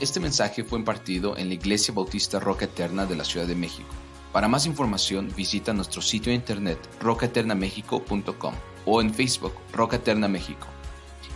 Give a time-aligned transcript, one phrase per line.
[0.00, 3.90] Este mensaje fue impartido en la Iglesia Bautista Roca Eterna de la Ciudad de México.
[4.32, 8.54] Para más información visita nuestro sitio de internet rocaeternamexico.com
[8.86, 10.66] o en Facebook Roca Eterna México.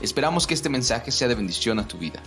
[0.00, 2.22] Esperamos que este mensaje sea de bendición a tu vida.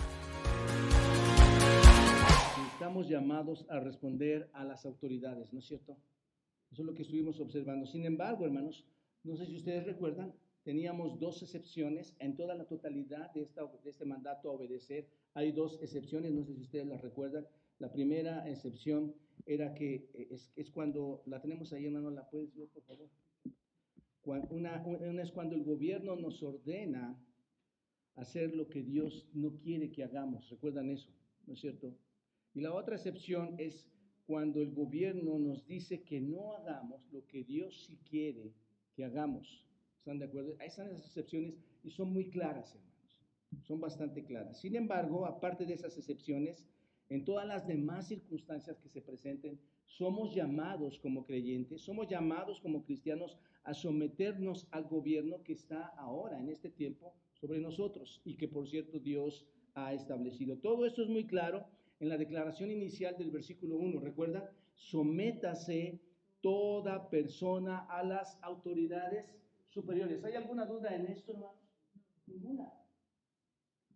[2.72, 5.96] Estamos llamados a responder a las autoridades, ¿no es cierto?
[6.70, 7.84] Eso es lo que estuvimos observando.
[7.84, 8.84] Sin embargo, hermanos,
[9.24, 10.32] no sé si ustedes recuerdan,
[10.62, 13.48] teníamos dos excepciones en toda la totalidad de,
[13.86, 15.08] este mandato a obedecer.
[15.34, 17.46] Hay dos excepciones, no sé si ustedes las recuerdan.
[17.78, 19.14] La primera excepción
[19.46, 23.08] era que eh, es, cuando, la tenemos ahí, hermano, ¿la puedes ver, por favor?
[24.50, 27.18] Una, una es cuando el gobierno nos ordena
[28.16, 30.50] hacer lo que Dios no quiere que hagamos.
[30.50, 31.10] ¿Recuerdan eso?
[31.46, 31.96] ¿No es cierto?
[32.52, 33.88] Y la otra excepción es
[34.26, 38.52] cuando el gobierno nos dice que no hagamos lo que Dios sí quiere
[38.92, 39.64] que hagamos.
[39.96, 40.56] ¿Están de acuerdo?
[40.60, 42.87] Ahí están esas excepciones y son muy claras, hermanos.
[43.62, 44.60] Son bastante claras.
[44.60, 46.66] Sin embargo, aparte de esas excepciones,
[47.08, 52.84] en todas las demás circunstancias que se presenten, somos llamados como creyentes, somos llamados como
[52.84, 58.48] cristianos a someternos al gobierno que está ahora, en este tiempo, sobre nosotros y que
[58.48, 60.58] por cierto Dios ha establecido.
[60.58, 61.66] Todo esto es muy claro
[62.00, 64.00] en la declaración inicial del versículo 1.
[64.00, 66.00] Recuerda, sométase
[66.40, 69.34] toda persona a las autoridades
[69.68, 70.22] superiores.
[70.24, 71.56] ¿Hay alguna duda en esto, hermanos?
[72.26, 72.72] Ninguna.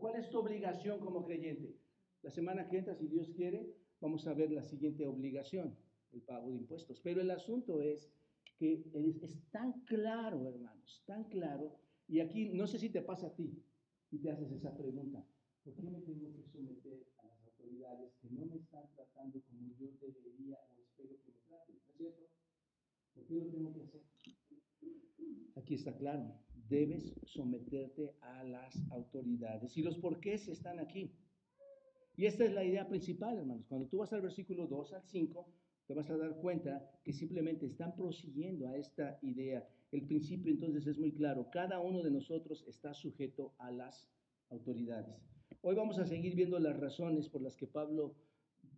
[0.03, 1.77] ¿Cuál es tu obligación como creyente?
[2.23, 5.79] La semana que entra, si Dios quiere, vamos a ver la siguiente obligación,
[6.11, 6.99] el pago de impuestos.
[6.99, 8.11] Pero el asunto es
[8.59, 8.83] que
[9.23, 11.79] es, tan claro, hermanos, tan claro,
[12.09, 13.63] y aquí no sé si te pasa a ti
[14.11, 15.25] y te haces esa pregunta,
[15.63, 19.69] ¿por qué me tengo que someter a las autoridades que no me están tratando como
[19.79, 21.77] yo debería o espero que me traten?
[21.77, 22.25] ¿No es cierto?
[23.15, 24.03] ¿Por qué lo tengo que hacer?
[25.55, 26.35] Aquí está claro,
[26.69, 29.77] debes someterte a las autoridades.
[29.77, 31.13] Y los porqués están aquí.
[32.17, 33.67] Y esta es la idea principal, hermanos.
[33.69, 35.47] Cuando tú vas al versículo 2 al 5,
[35.87, 39.67] te vas a dar cuenta que simplemente están prosiguiendo a esta idea.
[39.91, 41.49] El principio entonces es muy claro.
[41.51, 44.09] Cada uno de nosotros está sujeto a las
[44.51, 45.17] autoridades.
[45.63, 48.15] Hoy vamos a seguir viendo las razones por las que Pablo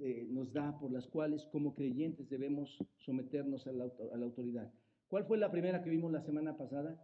[0.00, 4.72] eh, nos da, por las cuales como creyentes debemos someternos a la, a la autoridad.
[5.08, 7.00] ¿Cuál fue la primera que vimos la semana pasada?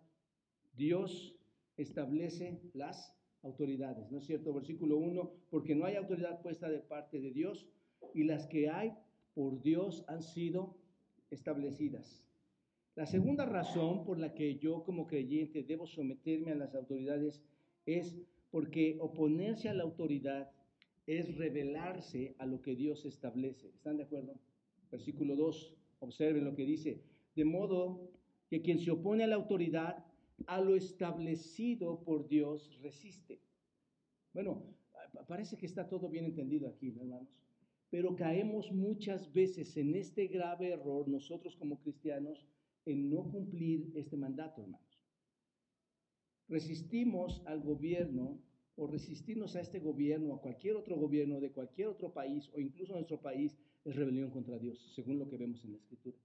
[0.77, 1.37] Dios
[1.77, 4.53] establece las autoridades, ¿no es cierto?
[4.53, 7.67] Versículo 1, porque no hay autoridad puesta de parte de Dios
[8.15, 8.93] y las que hay
[9.35, 10.77] por Dios han sido
[11.31, 12.25] establecidas.
[12.97, 17.41] La segunda razón por la que yo como creyente debo someterme a las autoridades
[17.87, 18.17] es
[18.51, 20.51] porque oponerse a la autoridad
[21.07, 23.69] es revelarse a lo que Dios establece.
[23.69, 24.35] ¿Están de acuerdo?
[24.91, 27.01] Versículo 2, observen lo que dice.
[27.35, 28.11] De modo
[28.49, 30.05] que quien se opone a la autoridad,
[30.47, 33.41] a lo establecido por Dios, resiste.
[34.33, 34.63] Bueno,
[35.27, 37.29] parece que está todo bien entendido aquí, hermanos.
[37.91, 42.47] Pero caemos muchas veces en este grave error, nosotros como cristianos,
[42.87, 45.03] en no cumplir este mandato, hermanos.
[46.49, 48.41] Resistimos al gobierno
[48.77, 52.95] o resistirnos a este gobierno, a cualquier otro gobierno de cualquier otro país o incluso
[52.95, 56.17] nuestro país, es rebelión contra Dios, según lo que vemos en la Escritura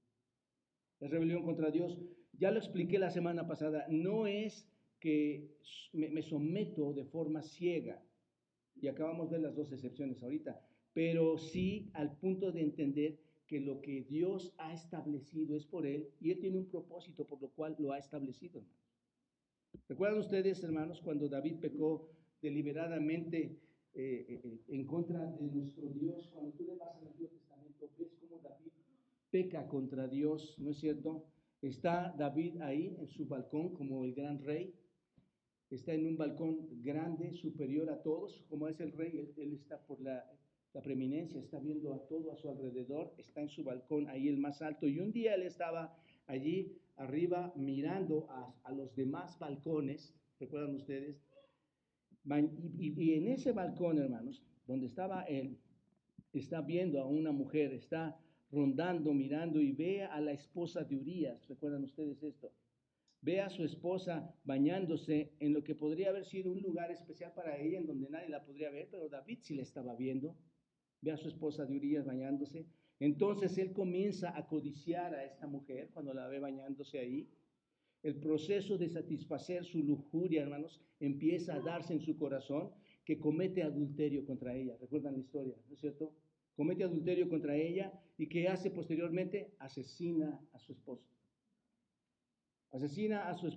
[1.00, 1.98] es rebelión contra Dios.
[2.34, 4.68] Ya lo expliqué la semana pasada, no es
[5.00, 5.56] que
[5.94, 8.02] me, someto de forma ciega,
[8.82, 10.60] y acabamos de ver las dos excepciones ahorita,
[10.94, 16.10] pero sí al punto de entender que lo que Dios ha establecido es por Él
[16.20, 18.64] y Él tiene un propósito por lo cual lo ha establecido.
[19.88, 22.10] ¿Recuerdan ustedes, hermanos, cuando David pecó
[22.42, 23.60] deliberadamente
[23.94, 26.30] eh, eh, en contra de nuestro Dios?
[26.34, 28.12] Cuando tú le vas al Antiguo Testamento, ves
[29.36, 31.26] peca contra Dios, ¿no es cierto?
[31.62, 34.74] Está David ahí en su balcón como el gran rey,
[35.70, 40.00] está en un balcón grande, superior a todos, como es el rey, él, está por
[40.00, 40.26] la,
[40.82, 44.62] preeminencia, está viendo a todo a su alrededor, está en su balcón ahí el más
[44.62, 45.94] alto, y un día él estaba
[46.28, 51.22] allí arriba mirando a, los demás balcones, ¿recuerdan ustedes?
[52.80, 55.58] y en ese balcón, hermanos, donde estaba él,
[56.32, 58.18] está viendo a una mujer, está
[58.56, 61.48] rondando, mirando y ve a la esposa de Urias.
[61.48, 62.52] ¿Recuerdan ustedes esto?
[63.22, 67.58] Ve a su esposa bañándose en lo que podría haber sido un lugar especial para
[67.58, 70.36] ella, en donde nadie la podría ver, pero David sí la estaba viendo.
[71.02, 72.66] Ve a su esposa de Urias bañándose.
[73.00, 77.28] Entonces él comienza a codiciar a esta mujer cuando la ve bañándose ahí.
[78.04, 82.72] El proceso de satisfacer su lujuria, hermanos, empieza a darse en su corazón
[83.04, 84.78] que comete adulterio contra ella.
[84.80, 85.56] ¿Recuerdan la historia?
[85.68, 86.14] ¿No es cierto?
[86.56, 91.06] Comete adulterio contra ella y que hace posteriormente asesina a su esposo.
[92.72, 93.48] Asesina a su,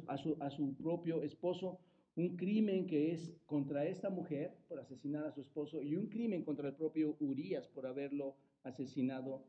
[0.40, 1.80] a su, propio esposo
[2.16, 6.44] un crimen que es contra esta mujer por asesinar a su esposo y un crimen
[6.44, 9.44] contra el propio Urias por haberlo asesinado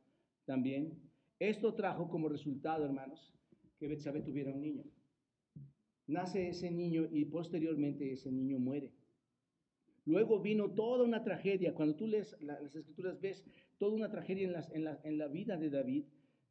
[0.45, 0.99] también.
[1.39, 3.33] Esto trajo como resultado, hermanos,
[3.79, 4.83] que Betsabé tuviera un niño.
[6.05, 8.91] Nace ese niño y posteriormente ese niño muere.
[10.05, 11.73] Luego vino toda una tragedia.
[11.73, 13.45] Cuando tú lees las escrituras ves
[13.77, 16.05] toda una tragedia en, en, la, en la, vida de David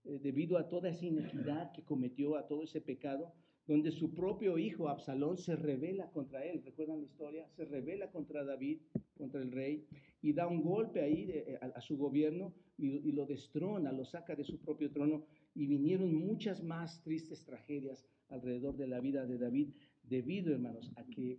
[0.05, 3.33] eh, debido a toda esa inequidad que cometió, a todo ese pecado,
[3.69, 6.63] donde su propio hijo Absalón se revela contra él.
[6.65, 7.47] ¿Recuerdan la historia?
[7.51, 8.81] Se revela contra David,
[9.15, 9.87] contra el rey,
[10.23, 14.45] y da un golpe ahí eh, a, su gobierno y, lo destrona, lo saca de
[14.45, 15.27] su propio trono.
[15.55, 19.69] Y vinieron muchas más tristes tragedias alrededor de la vida de David,
[20.03, 21.39] debido, hermanos, a, que,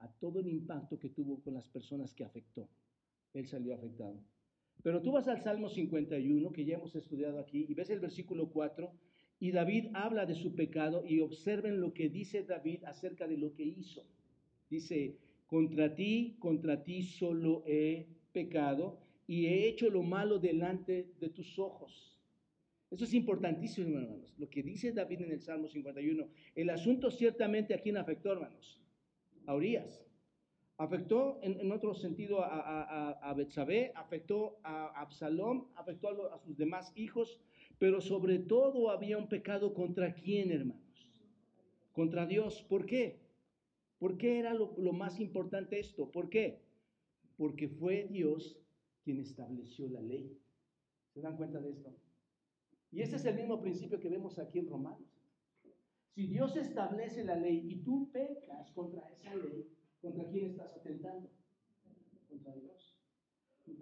[0.00, 2.68] a todo el impacto que tuvo con las personas que afectó.
[3.32, 4.20] Él salió afectado.
[4.82, 8.50] Pero tú vas al Salmo 51, que ya hemos estudiado aquí, y ves el versículo
[8.50, 8.92] 4,
[9.40, 13.54] y David habla de su pecado y observen lo que dice David acerca de lo
[13.54, 14.04] que hizo.
[14.70, 21.28] Dice, contra ti, contra ti solo he pecado y he hecho lo malo delante de
[21.30, 22.20] tus ojos.
[22.90, 24.34] Eso es importantísimo, hermanos.
[24.38, 26.28] Lo que dice David en el Salmo 51.
[26.54, 28.80] El asunto ciertamente a quién afectó, hermanos.
[29.46, 30.04] A Urias.
[30.76, 36.92] Afectó en, otro sentido a, a, Betsabé, afectó a Absalom, afectó a, a sus demás
[36.96, 37.40] hijos,
[37.78, 41.08] pero sobre todo había un pecado contra quién, hermanos?
[41.92, 42.62] Contra Dios.
[42.68, 43.24] ¿Por qué?
[44.04, 46.10] ¿Por qué era lo, más importante esto?
[46.10, 46.60] ¿Por qué?
[47.38, 48.60] Porque fue Dios
[49.02, 50.38] quien estableció la ley.
[51.14, 51.90] ¿Se dan cuenta de esto?
[52.90, 55.13] Y ese es el mismo principio que vemos aquí en Romanos.
[56.14, 59.68] Si Dios establece la ley y tú pecas contra esa ley,
[60.00, 61.28] ¿contra quién estás atentando?
[62.28, 62.96] Contra Dios.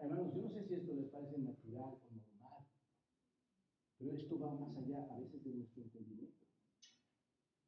[0.00, 2.23] Hermanos, yo no sé si esto les parece natural o no
[4.02, 6.46] pero esto va más allá a veces de nuestro entendimiento.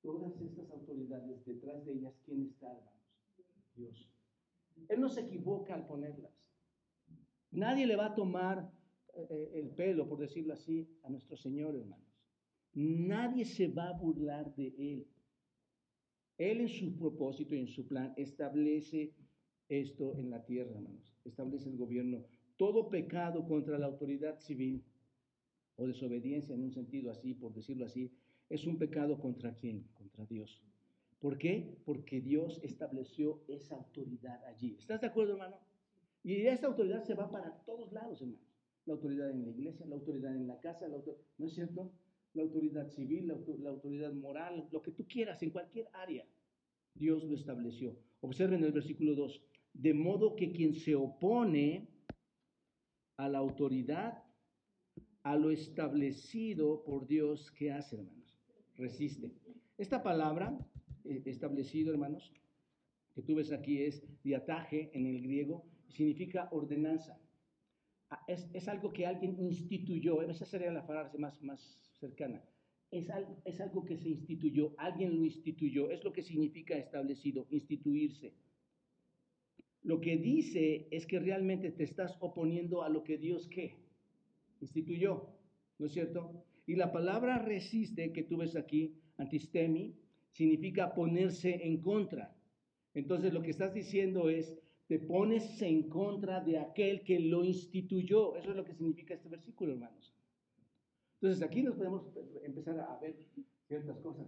[0.03, 3.05] Todas estas autoridades, detrás de ellas, ¿quién está, hermanos?
[3.77, 4.11] Dios.
[4.89, 6.33] Él no se equivoca al ponerlas.
[7.53, 8.69] Nadie le va a tomar
[9.15, 12.04] eh, eh, el pelo, por decirlo así, a nuestro Señor, hermanos.
[12.75, 15.07] Nadie se va a burlar de Él.
[16.39, 19.15] Él en su propósito y en su plan establece
[19.69, 21.15] esto en la tierra, hermanos.
[21.25, 22.25] Establece el gobierno.
[22.57, 24.83] Todo pecado contra la autoridad civil
[25.77, 28.13] o desobediencia en un sentido así, por decirlo así,
[28.49, 29.89] es un pecado contra quién?
[29.95, 30.63] Contra Dios.
[31.19, 31.79] ¿Por qué?
[31.85, 34.77] Porque Dios estableció esa autoridad allí.
[34.79, 35.57] ¿Estás de acuerdo, hermano?
[36.23, 38.43] Y esa autoridad se va para todos lados, hermano.
[38.87, 41.91] La autoridad en la iglesia, la autoridad en la casa, ¿no es cierto?
[42.35, 46.27] La autoridad civil, la, la autoridad moral, lo que tú quieras, en cualquier área.
[46.95, 47.97] Dios lo estableció.
[48.21, 49.43] Observen el versículo 2.
[49.73, 51.89] De modo que quien se opone
[53.17, 54.25] a la autoridad
[55.25, 58.39] a lo establecido por Dios, ¿qué hace, hermanos?
[58.77, 59.33] Resiste.
[59.79, 60.57] Esta palabra,
[61.05, 62.33] eh, establecido, hermanos,
[63.15, 67.19] que tú ves aquí es diataje en el griego, significa ordenanza.
[68.11, 72.43] Ah, es, algo que alguien instituyó, esa sería la frase más, más cercana.
[72.91, 77.47] Es algo, es algo que se instituyó, alguien lo instituyó, es lo que significa establecido,
[77.51, 78.35] instituirse.
[79.83, 83.77] Lo que dice es que realmente te estás oponiendo a lo que Dios qué?
[84.61, 85.29] instituyó,
[85.79, 86.45] ¿no es cierto?
[86.67, 89.95] Y la palabra resiste que tú ves aquí, antistemi,
[90.31, 92.35] significa ponerse en contra.
[92.95, 94.57] Entonces lo que estás diciendo es,
[94.87, 98.37] te pones en contra de aquel que lo instituyó.
[98.37, 100.14] Eso es lo que significa este versículo, hermanos.
[101.25, 102.03] Entonces aquí nos podemos
[102.43, 103.17] empezar a ver
[103.67, 104.27] ciertas cosas.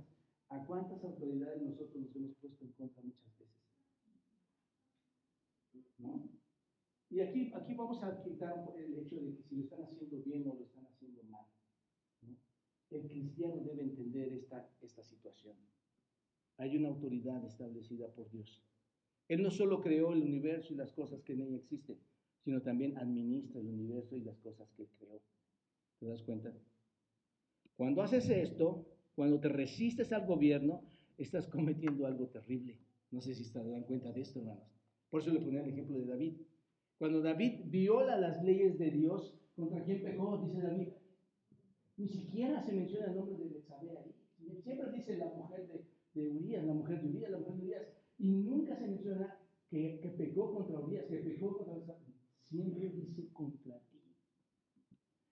[0.48, 3.54] ¿A cuántas autoridades nosotros nos hemos puesto en contra muchas veces?
[7.10, 10.48] Y aquí, aquí vamos a quitar el hecho de que si lo están haciendo bien
[10.48, 11.44] o lo están haciendo mal.
[12.88, 15.54] El cristiano debe entender esta, esta situación.
[16.56, 18.64] Hay una autoridad establecida por Dios.
[19.28, 21.98] Él no solo creó el universo y las cosas que en él existen,
[22.42, 25.20] sino también administra el universo y las cosas que creó.
[25.98, 26.54] ¿Te das cuenta?
[27.76, 30.82] Cuando haces esto, cuando te resistes al gobierno,
[31.18, 32.78] estás cometiendo algo terrible.
[33.10, 34.64] No sé si se dan cuenta de esto, hermanos.
[35.10, 36.36] Por eso le ponía el ejemplo de David.
[36.98, 40.38] Cuando David viola las leyes de Dios, ¿contra quién pecó?
[40.38, 40.88] Dice David.
[41.98, 44.14] Ni siquiera se menciona el nombre de Betsabé ahí.
[44.62, 45.68] Siempre dice la mujer
[46.14, 47.82] de, Urias, la mujer de Urias, la mujer de Urias.
[48.18, 49.38] Y nunca se menciona
[49.70, 52.06] que, que pecó contra Urias, que pecó contra Betsabé.
[52.48, 54.00] Siempre dice contra ti.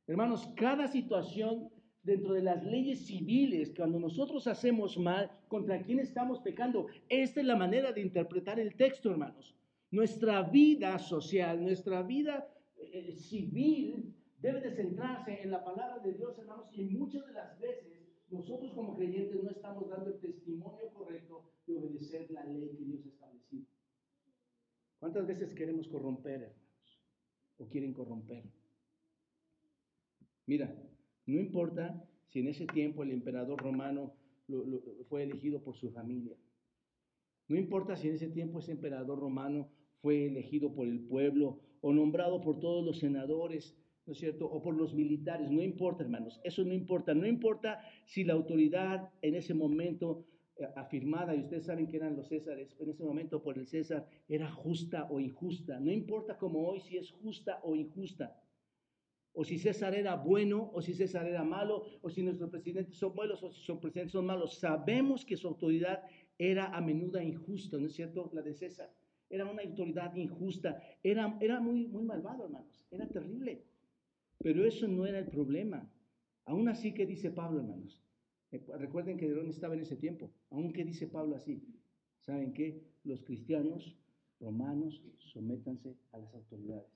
[0.07, 1.71] Hermanos, cada situación
[2.05, 6.87] dentro de las leyes civiles, cuando nosotros hacemos mal, ¿contra quién estamos pecando?
[7.09, 9.55] Esta es la manera de interpretar el texto, hermanos.
[9.91, 12.47] Nuestra vida social, nuestra vida
[12.77, 17.59] eh, civil debe de centrarse en la palabra de Dios, hermanos, y muchas de las
[17.59, 17.95] veces
[18.31, 23.05] nosotros como creyentes no estamos dando el testimonio correcto de obedecer la ley que Dios
[23.05, 23.67] ha establecido.
[24.99, 27.01] ¿Cuántas veces queremos corromper, hermanos?
[27.59, 28.45] ¿O quieren corromper?
[30.47, 30.75] Mira,
[31.27, 34.15] no importa si en ese tiempo el emperador romano
[35.09, 36.37] fue elegido por su familia.
[37.49, 39.69] No importa si en ese tiempo ese emperador romano
[40.01, 43.77] fue elegido por el pueblo o nombrado por todos los senadores,
[44.07, 44.47] ¿no es cierto?
[44.47, 47.15] O por los militares, no importa, hermanos, eso no importa.
[47.15, 50.27] No importa si la autoridad en ese momento
[50.57, 54.07] eh, afirmada, y ustedes saben que eran los Césares, en ese momento por el César,
[54.29, 55.81] era justa o injusta.
[55.81, 58.41] No importa como hoy si es justa o injusta.
[59.37, 63.15] O si César era bueno, o si César era malo, o si nuestros presidentes son
[63.15, 64.59] buenos, o si sus presidentes son malos.
[64.59, 66.05] Sabemos que su autoridad
[66.39, 68.31] era a menudo injusta, ¿no es cierto?
[68.33, 68.91] La de César.
[69.29, 70.81] Era una autoridad injusta.
[71.03, 72.87] Era, era muy, muy malvado, hermanos.
[72.93, 73.65] Era terrible.
[74.39, 75.91] Pero eso no era el problema.
[76.45, 78.01] Aún así, ¿qué dice Pablo, hermanos?
[78.53, 80.31] Eh, recuerden que Nerón estaba en ese tiempo.
[80.51, 81.61] Aunque dice Pablo así,
[82.21, 82.85] ¿saben qué?
[83.03, 83.97] Los cristianos
[84.39, 86.93] romanos sométanse a las autoridades.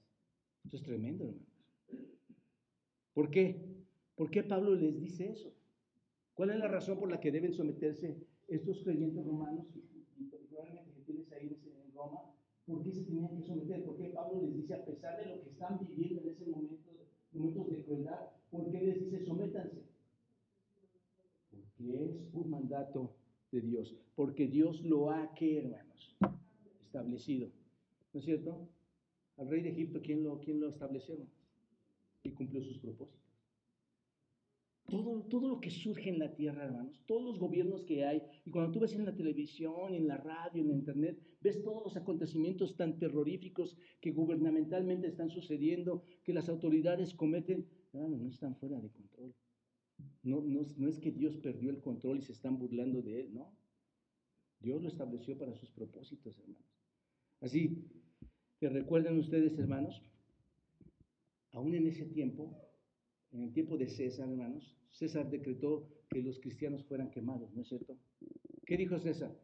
[0.64, 2.17] Esto es tremendo, hermanos.
[3.14, 3.60] ¿Por qué?
[4.16, 5.52] ¿Por qué Pablo les dice eso?
[6.34, 11.32] ¿Cuál es la razón por la que deben someterse estos creyentes romanos, y que tienes
[11.32, 12.34] ahí en Roma,
[12.66, 13.84] por qué se tenían que someter?
[13.84, 16.90] ¿Por qué Pablo les dice, a pesar de lo que están viviendo en ese momento,
[17.32, 19.88] momentos de crueldad, por qué les dice, sométanse?
[21.78, 23.14] que es un mandato
[23.52, 26.16] de Dios, porque Dios lo ha, hermanos?
[26.84, 27.48] Establecido.
[28.12, 28.68] ¿No es cierto?
[29.36, 31.16] Al rey de Egipto, ¿quién lo, quién lo estableció?
[32.22, 33.28] Y cumplió sus propósitos.
[34.86, 38.50] Todo, todo lo que surge en la tierra, hermanos, todos los gobiernos que hay, y
[38.50, 41.96] cuando tú ves en la televisión, en la radio, en la internet, ves todos los
[41.98, 48.80] acontecimientos tan terroríficos que gubernamentalmente están sucediendo, que las autoridades cometen, hermanos, no están fuera
[48.80, 49.34] de control.
[50.22, 53.52] No, no, es que Dios perdió el control y se están burlando de él, no.
[54.60, 56.64] Dios lo estableció para sus propósitos, hermanos.
[57.40, 57.84] Así
[58.58, 60.02] que recuerden ustedes, hermanos,
[61.52, 62.56] aún en ese tiempo,
[63.32, 67.68] en el tiempo de César, hermanos, César decretó que los cristianos fueran quemados, ¿no es
[67.68, 67.96] cierto?
[68.64, 69.36] ¿Qué dijo César?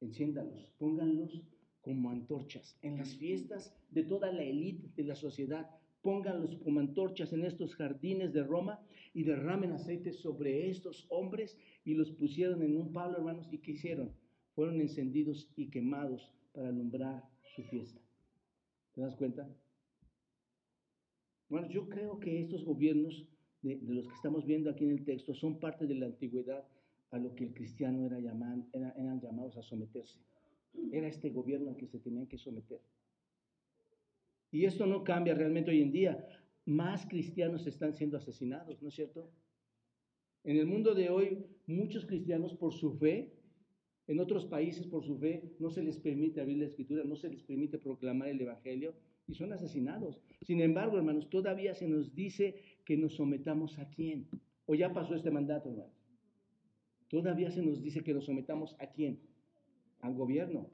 [0.00, 1.42] Enciéndalos, pónganlos
[1.80, 5.68] como antorchas en las fiestas de toda la élite de la sociedad
[6.04, 8.78] pónganlos como antorchas en estos jardines de Roma
[9.14, 13.72] y derramen aceite sobre estos hombres y los pusieron en un palo, hermanos, y ¿qué
[13.72, 14.12] hicieron?
[14.54, 17.24] Fueron encendidos y quemados para alumbrar
[17.56, 18.00] su fiesta.
[18.92, 19.48] ¿Te das cuenta?
[21.48, 23.26] Bueno, yo creo que estos gobiernos
[23.62, 26.64] de, los que estamos viendo aquí en el texto son parte de la antigüedad
[27.10, 30.18] a lo que el cristiano era eran llamados a someterse.
[30.92, 32.80] Era este gobierno al que se tenían que someter.
[34.50, 36.26] Y esto no cambia realmente hoy en día.
[36.66, 39.30] Más cristianos están siendo asesinados, ¿no es cierto?
[40.44, 43.32] En el mundo de hoy, muchos cristianos por su fe,
[44.06, 47.30] en otros países por su fe, no se les permite abrir la escritura, no se
[47.30, 48.94] les permite proclamar el Evangelio
[49.26, 50.20] y son asesinados.
[50.42, 54.28] Sin embargo, hermanos, todavía se nos dice que nos sometamos a quién.
[54.66, 55.92] ¿O ya pasó este mandato, hermanos?
[57.08, 59.20] Todavía se nos dice que nos sometamos a quién?
[60.00, 60.70] Al gobierno.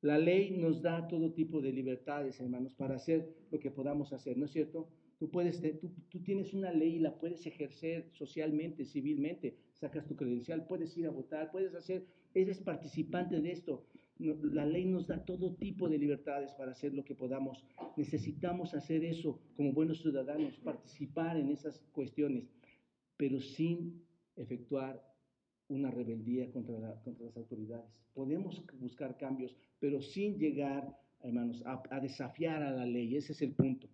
[0.00, 4.36] La ley nos da todo tipo de libertades, hermanos, para hacer lo que podamos hacer,
[4.36, 4.88] ¿no es cierto?
[5.18, 10.16] Tú, puedes, tú, tú, tienes una ley y la puedes ejercer socialmente, civilmente, sacas tu
[10.16, 13.84] credencial, puedes ir a votar, puedes hacer, eres participante de esto.
[14.18, 17.64] La ley nos da todo tipo de libertades para hacer lo que podamos.
[17.96, 22.44] Necesitamos hacer eso como buenos ciudadanos, participar en esas cuestiones,
[23.16, 24.04] pero sin
[24.36, 25.02] efectuar
[25.68, 27.90] una rebeldía contra, las autoridades.
[28.14, 33.16] Podemos buscar cambios, pero sin llegar, hermanos, a, desafiar a la ley.
[33.16, 33.88] Ese es el punto.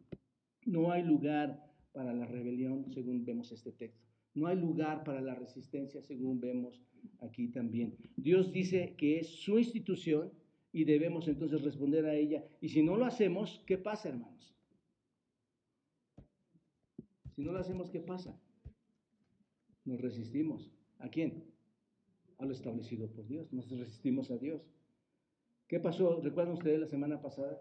[0.66, 4.07] No hay lugar para la rebelión, según vemos este texto.
[4.34, 6.82] No hay lugar para la resistencia, según vemos
[7.20, 7.96] aquí también.
[8.16, 10.32] Dios dice que es su institución
[10.72, 12.44] y debemos entonces responder a ella.
[12.60, 14.54] Y si no lo hacemos, ¿qué pasa, hermanos?
[17.34, 18.38] Si no lo hacemos, ¿qué pasa?
[19.84, 20.70] Nos resistimos.
[20.98, 21.44] ¿A quién?
[22.38, 23.52] a lo establecido por Dios.
[23.52, 24.62] Nos resistimos a Dios.
[25.66, 26.20] ¿Qué pasó?
[26.20, 27.60] ¿Recuerdan ustedes la semana pasada?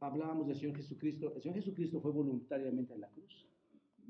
[0.00, 1.32] Hablábamos del Señor Jesucristo.
[1.34, 3.46] El Señor Jesucristo fue voluntariamente en la cruz.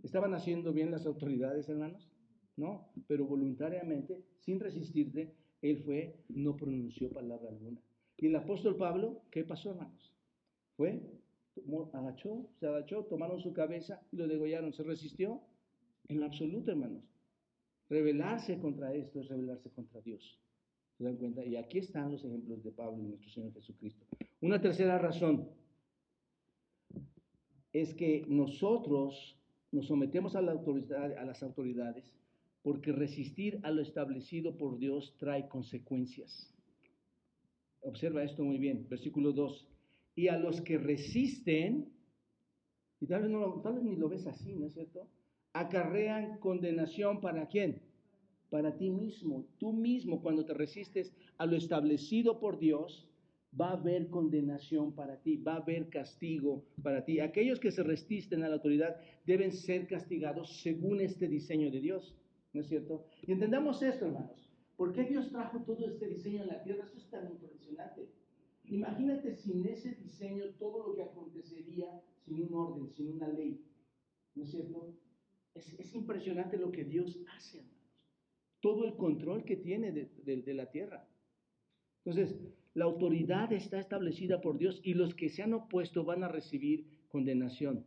[0.06, 2.08] ¿Estaban haciendo bien las autoridades, hermanos?
[2.56, 7.80] No, pero voluntariamente, sin resistirse, Él fue, no pronunció palabra alguna.
[8.16, 10.14] Y el apóstol Pablo, ¿qué pasó, hermanos?
[10.76, 11.02] Fue,
[11.92, 14.72] agachó, se agachó, tomaron su cabeza y lo degollaron.
[14.72, 15.40] ¿Se resistió?
[16.06, 17.02] En lo absoluto, hermanos.
[17.88, 20.38] Rebelarse contra esto es rebelarse contra Dios.
[20.96, 21.44] ¿Se dan cuenta?
[21.44, 24.06] Y aquí están los ejemplos de Pablo y nuestro Señor Jesucristo.
[24.40, 25.50] Una tercera razón
[27.72, 29.35] es que nosotros
[29.76, 32.10] nos sometemos a, la autoridad, a las autoridades
[32.62, 36.52] porque resistir a lo establecido por Dios trae consecuencias.
[37.82, 39.68] Observa esto muy bien, versículo 2.
[40.16, 41.92] Y a los que resisten,
[43.00, 45.06] y tal vez, no, tal vez ni lo ves así, ¿no es cierto?
[45.52, 47.82] Acarrean condenación para quién?
[48.50, 49.46] Para ti mismo.
[49.58, 53.06] Tú mismo, cuando te resistes a lo establecido por Dios,
[53.58, 57.20] va a haber condenación para ti, va a haber castigo para ti.
[57.20, 62.14] Aquellos que se resisten a la autoridad deben ser castigados según este diseño de Dios,
[62.52, 63.06] ¿no es cierto?
[63.26, 64.50] Y entendamos esto, hermanos.
[64.76, 66.84] ¿Por qué Dios trajo todo este diseño en la tierra?
[66.84, 68.08] Eso es tan impresionante.
[68.64, 73.64] Imagínate sin ese diseño todo lo que acontecería sin un orden, sin una ley.
[74.34, 74.94] ¿No es cierto?
[75.54, 77.76] Es, impresionante lo que Dios hace, hermanos.
[78.60, 81.08] Todo el control que tiene de, de la tierra.
[82.04, 82.36] Entonces,
[82.76, 86.84] la autoridad está establecida por Dios y los que se han opuesto van a recibir
[87.08, 87.86] condenación.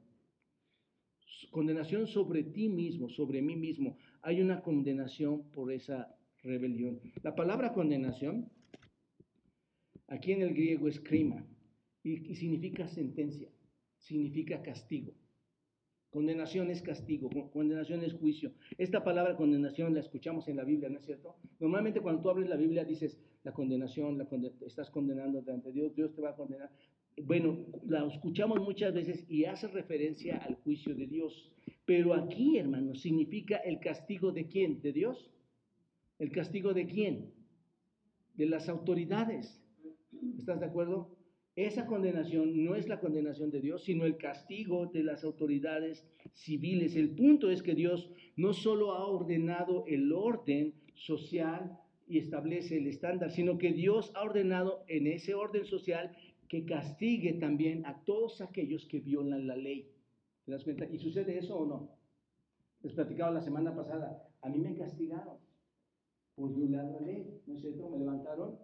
[1.52, 3.98] Condenación sobre ti mismo, sobre mí mismo.
[4.24, 7.00] Hay una condenación por esa rebelión.
[7.22, 8.50] La palabra condenación,
[10.08, 11.46] aquí en el griego es crima
[12.02, 13.48] y, significa sentencia,
[14.00, 15.14] significa castigo.
[16.10, 18.54] Condenación es castigo, condenación es juicio.
[18.80, 21.36] Esta palabra condenación la escuchamos en la Biblia, ¿no es cierto?
[21.60, 24.28] Normalmente cuando tú abres la Biblia dices, la condenación, la
[24.66, 26.70] estás condenando ante Dios, Dios te va a condenar.
[27.24, 31.52] Bueno, la escuchamos muchas veces y hace referencia al juicio de Dios.
[31.86, 34.82] Pero aquí, hermano, significa el castigo de quién?
[34.82, 35.30] ¿De Dios?
[36.18, 37.34] ¿El castigo de quién?
[38.36, 39.62] De las autoridades.
[40.38, 41.18] ¿Estás de acuerdo?
[41.56, 46.96] Esa condenación no es la condenación de Dios, sino el castigo de las autoridades civiles.
[46.96, 51.78] El punto es que Dios no solo ha ordenado el orden social,
[52.10, 56.12] y establece el estándar, sino que Dios ha ordenado en ese orden social
[56.48, 59.92] que castigue también a todos aquellos que violan la ley.
[60.44, 60.86] ¿Te das cuenta?
[60.86, 61.92] ¿Y sucede eso o no?
[62.82, 65.38] Les platicaba la semana pasada, a mí me castigaron
[66.36, 67.90] por violar la ley, ¿no es cierto?
[67.92, 68.58] Me levantaron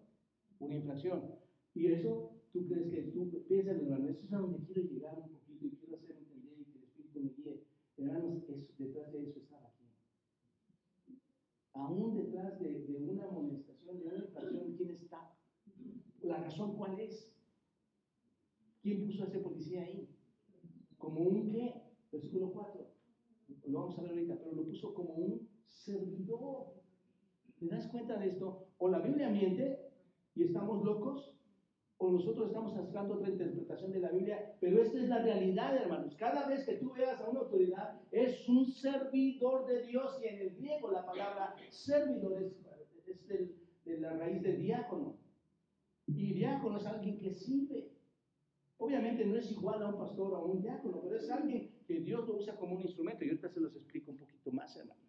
[0.59, 1.35] una infracción.
[1.75, 5.29] Y eso, tú crees que tú piensas, hermano, eso es a donde quiero llegar un
[5.29, 7.63] poquito y quiero hacer entender y que el Espíritu me guíe.
[7.97, 8.43] Hermanos,
[8.79, 9.54] detrás de eso está
[11.75, 15.37] aún detrás de, una amonestación, de una infracción, ¿quién está?
[16.21, 17.35] ¿La razón cuál es?
[18.81, 20.09] ¿Quién puso a ese policía ahí?
[20.97, 21.73] ¿Como un qué?
[22.11, 22.87] Versículo 4.
[23.65, 26.73] Lo vamos a ver ahorita, pero lo puso como un servidor.
[27.59, 28.67] ¿Te das cuenta de esto?
[28.77, 29.91] O la Biblia miente
[30.33, 31.34] y estamos locos,
[31.97, 36.15] o nosotros estamos sacando otra interpretación de la Biblia, pero esta es la realidad, hermanos.
[36.17, 40.39] Cada vez que tú veas a una autoridad, es un servidor de Dios, y en
[40.39, 42.53] el griego la palabra servidor es,
[43.85, 45.15] de la raíz de diácono.
[46.07, 47.91] Y diácono es alguien que sirve.
[48.77, 52.27] Obviamente no es igual a un pastor o un diácono, pero es alguien que Dios
[52.27, 53.23] lo usa como un instrumento.
[53.23, 54.99] Y ahorita se los explico un poquito más, hermano.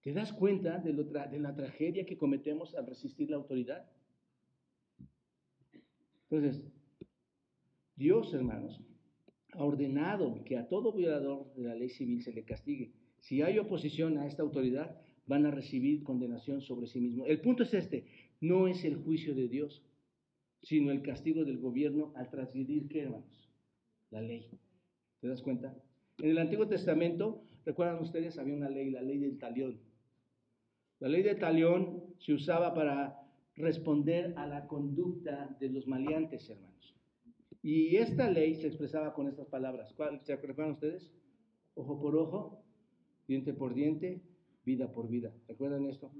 [0.00, 3.84] ¿Te das cuenta de, de la tragedia que cometemos al resistir la autoridad?
[6.30, 6.62] Entonces,
[7.94, 8.80] Dios, hermanos,
[9.52, 12.92] ha ordenado que a todo violador de la ley civil se le castigue.
[13.20, 17.28] Si hay oposición a esta autoridad, van a recibir condenación sobre sí mismos.
[17.28, 18.06] El punto es este,
[18.40, 19.82] no es el juicio de Dios,
[20.62, 23.50] sino el castigo del gobierno al transgredir, ¿qué hermanos?
[24.10, 24.48] La ley.
[25.20, 25.74] ¿Te das cuenta?
[26.18, 29.80] En el Antiguo Testamento, recuerdan ustedes, había una ley, la ley del talión.
[30.98, 33.25] La ley del talión se usaba para
[33.56, 36.94] responder a la conducta de los maleantes, hermanos.
[37.62, 39.92] Y esta ley se expresaba con estas palabras.
[39.94, 41.12] ¿Cuál, ¿Se acuerdan ustedes?
[41.74, 42.62] Ojo por ojo,
[43.26, 44.22] diente por diente,
[44.64, 45.32] vida por vida.
[45.48, 46.12] ¿Recuerdan esto?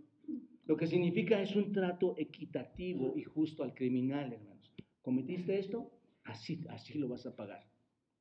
[0.66, 4.74] Lo que significa es un trato equitativo y justo al criminal, hermanos.
[5.02, 5.92] ¿Cometiste esto?
[6.24, 7.64] Así, así lo vas a pagar.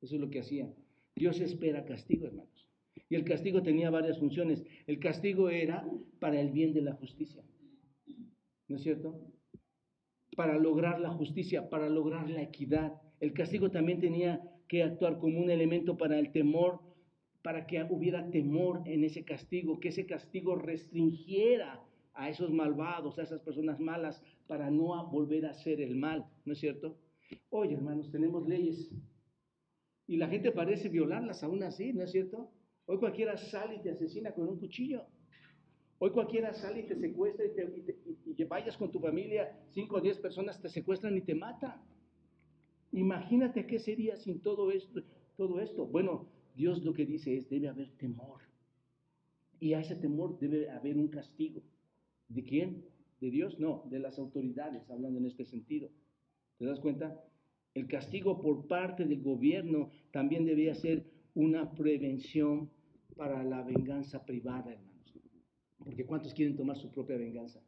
[0.01, 0.71] Eso es lo que hacía.
[1.15, 2.69] Dios espera castigo, hermanos.
[3.09, 4.63] Y el castigo tenía varias funciones.
[4.85, 5.87] El castigo era
[6.19, 7.43] para el bien de la justicia.
[8.67, 9.19] ¿No es cierto?
[10.35, 13.01] Para lograr la justicia, para lograr la equidad.
[13.19, 16.81] El castigo también tenía que actuar como un elemento para el temor,
[17.41, 23.23] para que hubiera temor en ese castigo, que ese castigo restringiera a esos malvados, a
[23.23, 26.97] esas personas malas, para no volver a hacer el mal, ¿no es cierto?
[27.49, 28.89] Oye, hermanos, tenemos leyes
[30.07, 32.51] y la gente parece violarlas aún así, ¿no es cierto?
[32.85, 35.05] Hoy cualquiera sale y te asesina con un cuchillo.
[35.97, 40.17] Hoy cualquiera sale y te secuestra y, te, vayas con tu familia, cinco o diez
[40.19, 41.81] personas te secuestran y te matan.
[42.91, 45.01] Imagínate qué sería sin todo esto,
[45.37, 45.85] todo esto.
[45.85, 48.41] Bueno, Dios lo que dice es, debe haber temor.
[49.59, 51.61] Y a ese temor debe haber un castigo.
[52.27, 52.85] ¿De quién?
[53.21, 53.57] ¿De Dios?
[53.59, 55.89] No, de las autoridades, hablando en este sentido.
[56.57, 57.23] ¿Te das cuenta?
[57.73, 62.69] El castigo por parte del gobierno también debía ser una prevención
[63.15, 64.94] para la venganza privada, hermano.
[65.77, 67.61] Porque ¿cuántos quieren tomar su propia venganza?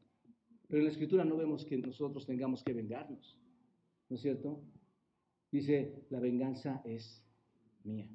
[0.68, 3.40] Pero en la escritura no vemos que nosotros tengamos que vengarnos,
[4.10, 4.62] ¿no es cierto?
[5.52, 7.26] Dice, la venganza es
[7.84, 8.10] mía,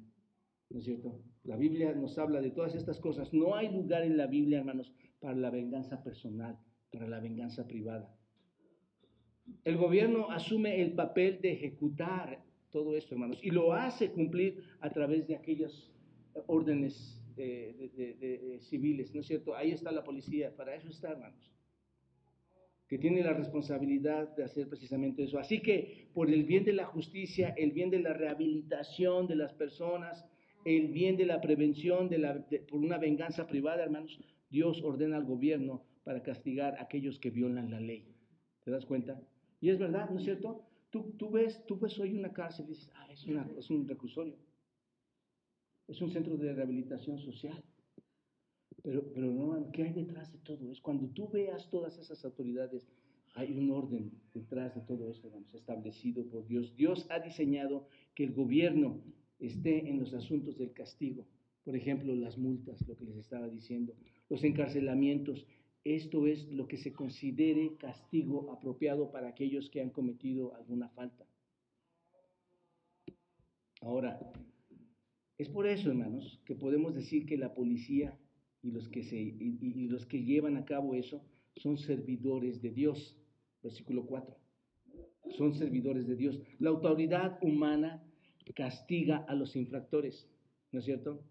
[0.69, 1.19] ¿no es cierto?
[1.43, 3.33] La Biblia nos habla de todas estas cosas.
[3.33, 6.59] No hay lugar en la Biblia, hermanos, para la venganza personal,
[6.91, 8.15] para la venganza privada.
[9.63, 14.89] El gobierno asume el papel de ejecutar todo esto, hermanos, y lo hace cumplir a
[14.89, 15.91] través de aquellas
[16.47, 19.55] órdenes de, civiles, ¿no es cierto?
[19.55, 21.51] Ahí está la policía, para eso está, hermanos,
[22.87, 25.39] que tiene la responsabilidad de hacer precisamente eso.
[25.39, 29.53] Así que por el bien de la justicia, el bien de la rehabilitación de las
[29.53, 30.25] personas,
[30.65, 34.19] el bien de la prevención de la, por una venganza privada, hermanos,
[34.49, 38.13] Dios ordena al gobierno para castigar a aquellos que violan la ley.
[38.63, 39.21] ¿Te das cuenta?
[39.59, 40.65] Y es verdad, ¿no es cierto?
[40.89, 43.87] Tú, tú, ves, tú ves hoy una cárcel y dices, ah, es, una, es un
[43.87, 44.35] reclusorio.
[45.87, 47.63] Es un centro de rehabilitación social.
[48.81, 50.81] Pero, pero no, ¿qué hay detrás de todo eso?
[50.81, 52.87] Cuando tú veas todas esas autoridades,
[53.35, 56.75] hay un orden detrás de todo eso, hermanos, establecido por Dios.
[56.75, 59.01] Dios ha diseñado que el gobierno
[59.39, 61.25] esté en los asuntos del castigo.
[61.63, 63.93] Por ejemplo, las multas, lo que les estaba diciendo,
[64.29, 65.45] los encarcelamientos.
[65.83, 71.25] Esto es lo que se considere castigo apropiado para aquellos que han cometido alguna falta.
[73.81, 74.17] Ahora,
[75.37, 78.17] es por eso, hermanos, que podemos decir que la policía
[78.61, 81.23] y los que, se, y, los que llevan a cabo eso
[81.55, 83.17] son servidores de Dios.
[83.61, 84.35] Versículo 4.
[85.37, 86.39] Son servidores de Dios.
[86.59, 88.03] La autoridad humana
[88.55, 90.29] castiga a los infractores,
[90.71, 91.23] ¿no es cierto?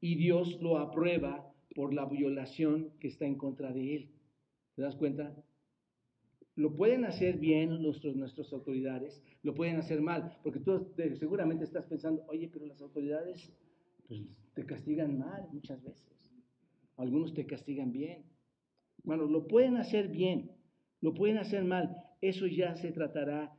[0.00, 4.10] Y Dios lo aprueba por la violación que está en contra de él.
[4.74, 5.34] ¿Te das cuenta?
[6.58, 11.86] Lo pueden hacer bien nuestros, nuestras autoridades, lo pueden hacer mal, porque tú seguramente estás
[11.86, 13.52] pensando, oye, pero las autoridades
[14.08, 14.22] pues,
[14.54, 16.04] te castigan mal muchas veces.
[16.96, 18.24] Algunos te castigan bien.
[19.04, 20.50] Bueno, lo pueden hacer bien,
[21.00, 21.96] lo pueden hacer mal.
[22.20, 23.56] Eso ya se tratará,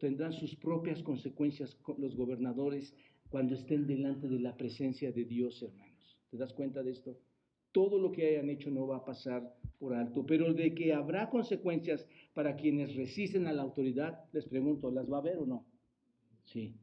[0.00, 2.92] tendrán sus propias consecuencias los gobernadores
[3.28, 6.18] cuando estén delante de la presencia de Dios, hermanos.
[6.28, 7.16] ¿Te das cuenta de esto?
[7.70, 11.28] Todo lo que hayan hecho no va a pasar por alto, pero de que habrá
[11.28, 15.66] consecuencias para quienes resisten a la autoridad, les pregunto, ¿las va a ver o no?
[16.44, 16.74] Sí,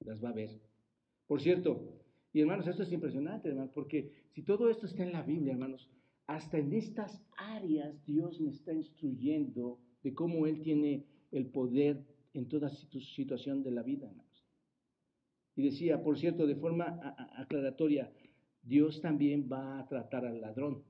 [0.00, 0.50] las va a ver.
[1.26, 1.96] Por cierto,
[2.32, 5.88] y hermanos, esto es impresionante, hermanos, porque si todo esto está en la Biblia, hermanos,
[6.26, 12.48] hasta en estas áreas Dios me está instruyendo de cómo Él tiene el poder en
[12.48, 14.46] toda situación de la vida, hermanos.
[15.56, 18.12] Y decía, por cierto, de forma aclaratoria,
[18.62, 20.82] Dios también va a tratar al ladrón.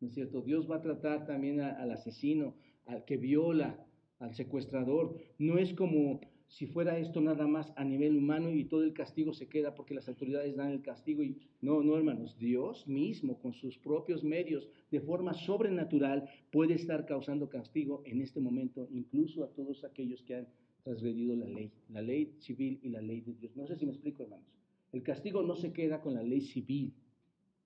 [0.00, 0.40] ¿No es cierto?
[0.40, 3.86] Dios va a tratar también al asesino, al que viola,
[4.18, 5.16] al secuestrador.
[5.38, 6.20] No es como
[6.52, 9.94] si fuera esto nada más a nivel humano y todo el castigo se queda porque
[9.94, 11.22] las autoridades dan el castigo.
[11.22, 17.06] Y, no, no, hermanos, Dios mismo con sus propios medios, de forma sobrenatural, puede estar
[17.06, 20.48] causando castigo en este momento, incluso a todos aquellos que han
[20.82, 23.56] transgredido la ley, la ley civil y la ley de Dios.
[23.56, 24.46] No sé si me explico, hermanos.
[24.92, 26.92] El castigo no se queda con la ley civil.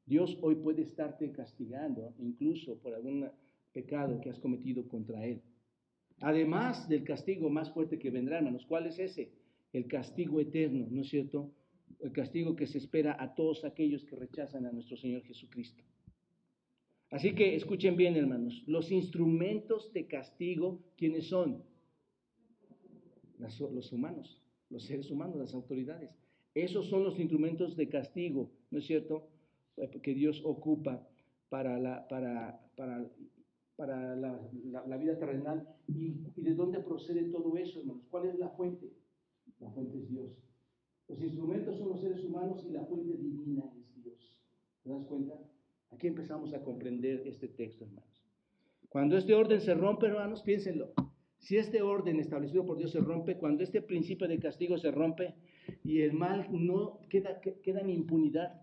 [0.07, 3.29] Dios hoy puede estarte castigando, incluso por algún
[3.77, 5.43] pecado que has cometido contra Él.
[6.21, 9.33] Además del castigo más fuerte que vendrá, hermanos, ¿cuál es ese?
[9.71, 11.53] El castigo eterno, ¿no es cierto?
[12.01, 15.85] El castigo que se espera a todos aquellos que rechazan a nuestro Señor Jesucristo.
[17.11, 21.63] Así que escuchen bien, hermanos, los instrumentos de castigo, ¿quiénes son?
[23.39, 26.11] los humanos, los seres humanos, las autoridades.
[26.55, 29.29] Esos son los instrumentos de castigo, ¿no es cierto?,
[29.77, 31.07] eh, que Dios ocupa
[31.51, 33.07] para la, para, para,
[33.77, 35.69] para la, vida terrenal.
[35.87, 38.07] ¿Y, ¿Y, de dónde procede todo eso, hermanos?
[38.11, 38.91] ¿Cuál es la fuente?
[39.61, 40.33] La fuente es Dios.
[41.09, 44.41] Los instrumentos son los seres humanos y la fuente divina es Dios.
[44.83, 45.35] ¿Te das cuenta?
[45.91, 48.25] Aquí empezamos a comprender este texto, hermanos.
[48.89, 50.93] Cuando este orden se rompe, hermanos, piénsenlo.
[51.39, 55.35] Si este orden establecido por Dios se rompe, cuando este principio de castigo se rompe,
[55.85, 58.63] y el mal no queda, queda en impunidad.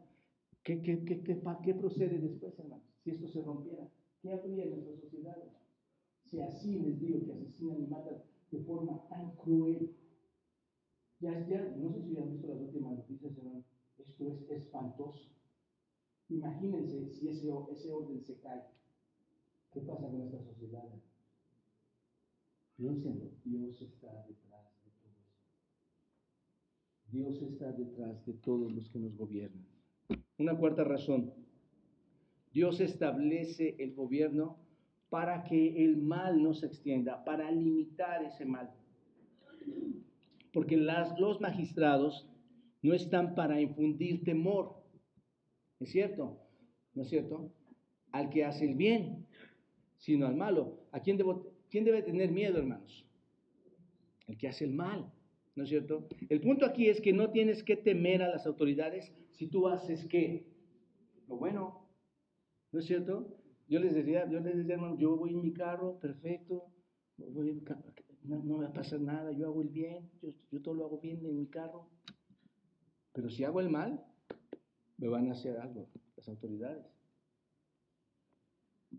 [0.64, 2.86] ¿Qué, qué, qué, qué, procede después, hermanos?
[3.04, 3.88] Si esto se rompiera,
[4.24, 5.38] ¿qué habría en nuestra sociedad?
[6.24, 9.94] Si así les digo que asesinan y matan de forma tan cruel.
[11.20, 13.66] Ya, ya, no sé si han visto las últimas noticias, hermanos.
[13.98, 15.30] Esto es espantoso.
[16.30, 18.64] Imagínense si ese, ese orden se cae.
[19.72, 20.84] ¿Qué pasa con nuestra sociedad?
[22.78, 24.64] Piénsenlo, Dios está detrás.
[27.12, 29.68] Dios está detrás de todos los que nos gobiernan.
[30.40, 31.32] Una cuarta razón.
[32.54, 34.58] Dios establece el gobierno
[35.10, 38.72] para que el mal no se extienda, para limitar ese mal.
[40.52, 42.30] Porque las, los magistrados
[42.82, 44.76] no están para infundir temor.
[45.80, 46.40] ¿Es cierto?
[46.94, 47.52] ¿No es cierto?
[48.14, 49.26] al que hace el bien,
[49.98, 50.80] sino al malo.
[50.92, 51.20] ¿A quién,
[51.70, 53.06] quién debe tener miedo, hermanos?
[54.28, 55.12] El que hace el mal,
[55.56, 56.08] ¿no es cierto?
[56.30, 60.06] El punto aquí es que no tienes que temer a las autoridades si tú haces
[60.06, 60.46] qué?
[61.28, 61.83] Lo bueno,
[62.74, 63.28] ¿no es cierto?
[63.70, 66.66] Yo les decía, yo les decía, hermano, yo voy en mi carro, perfecto,
[67.18, 70.10] no, me va a pasar nada, yo hago el bien,
[70.52, 71.88] yo, todo lo hago bien en mi carro.
[73.14, 74.04] Pero si hago el mal,
[74.98, 76.86] me van a hacer algo las autoridades.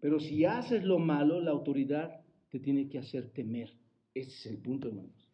[0.01, 3.71] Pero si haces lo malo, la autoridad te tiene que hacer temer.
[4.15, 5.29] Ese es el punto, hermanos.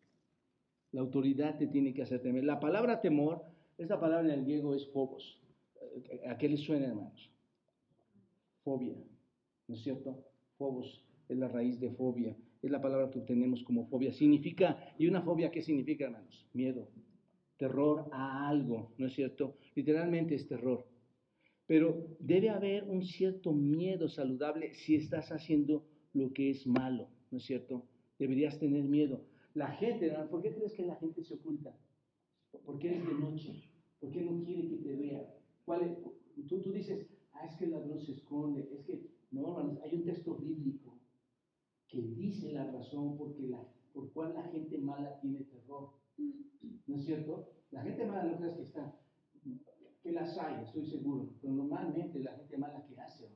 [0.92, 2.44] La autoridad te tiene que hacer temer.
[2.44, 3.42] La palabra temor,
[3.76, 5.40] esta palabra en el griego es phobos.
[6.28, 7.30] ¿A qué le suena, hermanos?
[8.62, 8.94] Fobia,
[9.68, 10.24] ¿no es cierto?
[10.56, 12.36] Phobos es la raíz de fobia.
[12.62, 14.12] Es la palabra que obtenemos como fobia.
[14.12, 16.46] Significa, ¿y una fobia qué significa, hermanos?
[16.52, 16.88] Miedo,
[17.56, 19.56] terror a algo, ¿no es cierto?
[19.74, 20.86] Literalmente es terror.
[21.66, 27.38] Pero debe haber un cierto miedo saludable si estás haciendo lo que es malo, ¿no
[27.38, 27.86] es cierto?
[28.18, 29.24] Deberías tener miedo.
[29.54, 31.74] La gente, ¿por qué crees que la gente se oculta?
[32.64, 33.62] ¿Por qué es de noche?
[34.00, 35.34] ¿Por qué no quiere que te vea?
[35.64, 35.96] ¿Cuál
[36.48, 37.06] Tú, tú dices,
[37.40, 40.98] ah, es que el ladrón se esconde, es que, no, hay un texto bíblico
[41.88, 45.90] que dice la razón porque la, por cual la gente mala tiene terror.
[46.86, 47.48] ¿No es cierto?
[47.70, 49.00] La gente mala no crees que está
[50.02, 53.28] que las hay, estoy seguro, pero normalmente la gente mala que hace,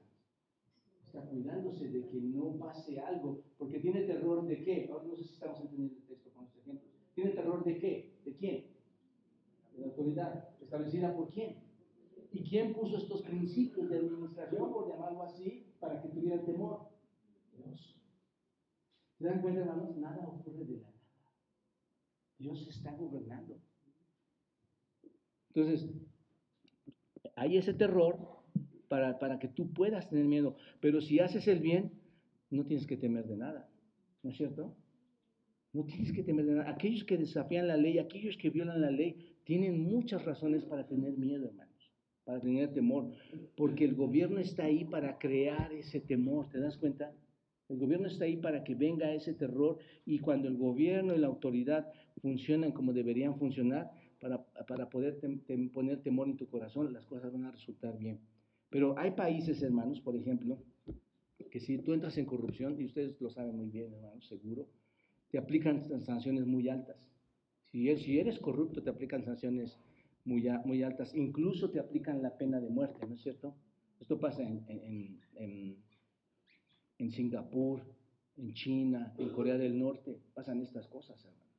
[1.06, 5.24] está cuidándose de que no pase algo, porque tiene terror de qué, ahora no sé
[5.24, 8.64] si estamos entendiendo el texto con estos ejemplos, tiene terror de qué, de quién,
[9.74, 11.56] de la autoridad, establecida por quién,
[12.34, 16.88] y quién puso estos principios de administración, por llamarlo así, para que tuviera temor,
[17.56, 17.96] Dios.
[19.16, 19.96] ¿Se dan cuenta, hermanos?
[19.96, 20.94] Nada ocurre de la nada.
[22.38, 23.56] Dios está gobernando.
[25.54, 25.88] Entonces,
[27.36, 28.18] hay ese terror
[28.88, 30.56] para, para que tú puedas tener miedo.
[30.80, 31.92] Pero si haces el bien,
[32.50, 33.68] no tienes que temer de nada.
[34.24, 34.74] ¿No es cierto?
[35.72, 36.70] No tienes que temer de nada.
[36.70, 41.16] Aquellos que desafían la ley, aquellos que violan la ley, tienen muchas razones para tener
[41.16, 41.63] miedo, hermanos,
[42.24, 43.12] para tener temor.
[43.56, 46.48] Porque el gobierno está ahí para crear ese temor.
[46.50, 47.12] ¿Te das cuenta?
[47.68, 51.28] El gobierno está ahí para que venga ese terror y cuando el gobierno y la
[51.28, 53.90] autoridad funcionan como deberían funcionar,
[54.66, 55.20] para, poder
[55.72, 58.18] poner temor en tu corazón, las cosas van a resultar bien.
[58.70, 60.58] Pero hay países, hermanos, por ejemplo,
[61.50, 64.66] que si tú entras en corrupción, y ustedes lo saben muy bien, hermanos, seguro,
[65.30, 66.96] te aplican sanciones muy altas.
[67.70, 69.78] Si eres, si eres corrupto, te aplican sanciones
[70.24, 71.14] muy, muy altas.
[71.14, 73.54] Incluso te aplican la pena de muerte, ¿no es cierto?
[74.00, 75.82] Esto pasa en, en,
[76.98, 77.82] en, Singapur,
[78.37, 81.50] en China, en Corea del Norte, pasan estas cosas, hermano.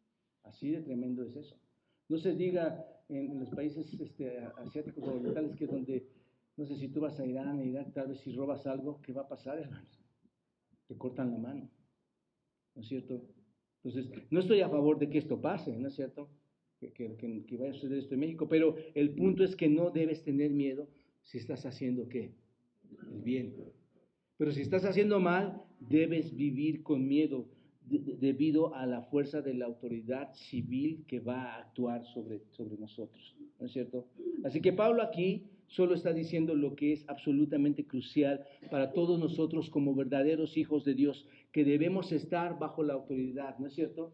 [0.43, 1.55] Así de tremendo es eso.
[2.09, 6.07] No se diga en, los países este, asiáticos o orientales que donde,
[6.57, 9.23] no sé si tú vas a Irán, Irán, tal vez si robas algo, ¿qué va
[9.23, 9.99] a pasar, hermanos?
[10.87, 11.69] Te cortan la mano,
[12.75, 13.21] ¿no es cierto?
[13.83, 16.29] Entonces, no estoy a favor de que esto pase, ¿no es cierto?
[16.79, 20.23] Que, que, vaya a suceder esto en México, pero el punto es que no debes
[20.23, 20.87] tener miedo
[21.23, 22.31] si estás haciendo qué?
[23.11, 23.55] El bien.
[24.37, 27.47] Pero si estás haciendo mal, debes vivir con miedo,
[27.87, 33.35] debido a la fuerza de la autoridad civil que va a actuar sobre, sobre nosotros.
[33.59, 34.07] ¿No es cierto?
[34.43, 39.69] Así que Pablo aquí solo está diciendo lo que es absolutamente crucial para todos nosotros
[39.69, 44.13] como verdaderos hijos de Dios, que debemos estar bajo la autoridad, ¿no es cierto?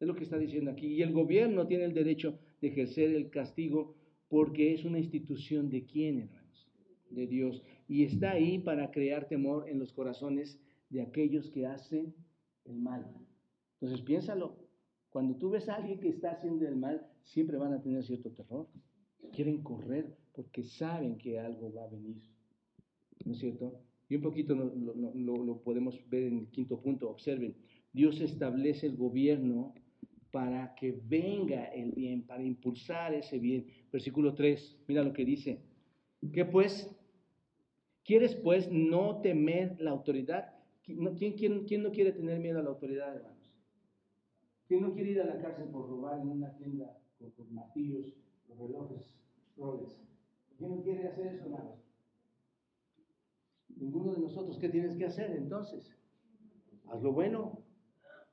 [0.00, 0.86] Es lo que está diciendo aquí.
[0.86, 3.94] Y el gobierno tiene el derecho de ejercer el castigo
[4.28, 6.68] porque es una institución de quién, hermanos?
[7.10, 7.62] De Dios.
[7.86, 10.58] Y está ahí para crear temor en los corazones
[10.88, 12.14] de aquellos que hacen
[12.64, 13.06] el mal.
[13.74, 14.56] Entonces piénsalo,
[15.10, 18.30] cuando tú ves a alguien que está haciendo el mal, siempre van a tener cierto
[18.30, 18.68] terror.
[19.32, 22.22] Quieren correr porque saben que algo va a venir.
[23.24, 23.80] ¿No es cierto?
[24.08, 24.72] Y un poquito lo,
[25.14, 27.10] lo, podemos ver en el quinto punto.
[27.10, 27.56] Observen,
[27.92, 29.74] Dios establece el gobierno
[30.30, 33.66] para que venga el bien, para impulsar ese bien.
[33.92, 35.60] Versículo 3, mira lo que dice.
[36.32, 36.88] ¿Qué pues?
[38.04, 40.54] ¿Quieres pues no temer la autoridad?
[40.82, 43.52] ¿Quién, no quiere tener miedo a la autoridad, hermanos?
[44.66, 48.14] ¿Quién no quiere ir a la cárcel por robar en una tienda con, con martillos,
[48.48, 49.14] los relojes,
[49.56, 49.96] roles?
[50.58, 51.78] ¿Quién no quiere hacer eso, hermanos?
[53.76, 54.58] Ninguno de nosotros.
[54.58, 55.96] ¿Qué tienes que hacer entonces?
[56.88, 57.62] Haz lo bueno.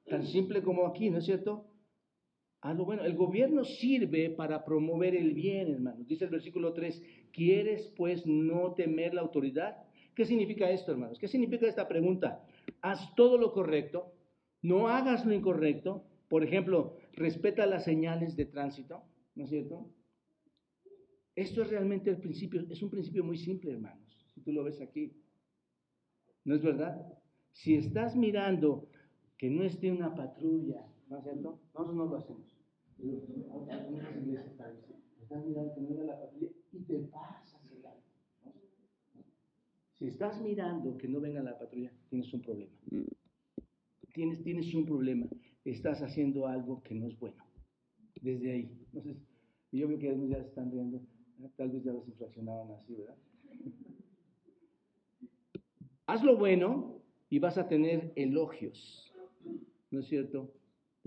[0.09, 1.66] Tan simple como aquí, ¿no es cierto?
[2.61, 3.03] Haz lo bueno.
[3.03, 6.07] El gobierno sirve para promover el bien, hermanos.
[6.07, 9.77] Dice el versículo 3, ¿quieres pues no temer la autoridad?
[10.15, 11.19] ¿Qué significa esto, hermanos?
[11.19, 12.43] ¿Qué significa esta pregunta?
[12.81, 14.13] Haz todo lo correcto,
[14.63, 16.03] no hagas lo incorrecto.
[16.27, 19.03] Por ejemplo, respeta las señales de tránsito,
[19.35, 19.89] ¿no es cierto?
[21.35, 24.81] Esto es realmente el principio, es un principio muy simple, hermanos, si tú lo ves
[24.81, 25.13] aquí.
[26.43, 26.99] ¿No es verdad?
[27.51, 28.89] Si estás mirando
[29.37, 31.59] que no esté una patrulla, ¿no es cierto?
[31.73, 32.57] Nosotros no lo hacemos.
[35.29, 37.83] Mirando que no venga la patrulla y te pasas el.
[39.93, 42.71] Si estás mirando que no venga la patrulla, tienes un problema.
[44.13, 45.27] Tienes, tienes un problema.
[45.65, 47.43] Estás haciendo algo que no es bueno.
[48.21, 48.77] Desde ahí.
[48.85, 49.17] Entonces,
[49.71, 51.01] yo veo que algunos ya se están viendo.
[51.55, 53.15] Tal vez ya los infraccionaban así, ¿verdad?
[56.07, 59.13] Haz lo bueno y vas a tener elogios,
[59.91, 60.53] ¿no es cierto?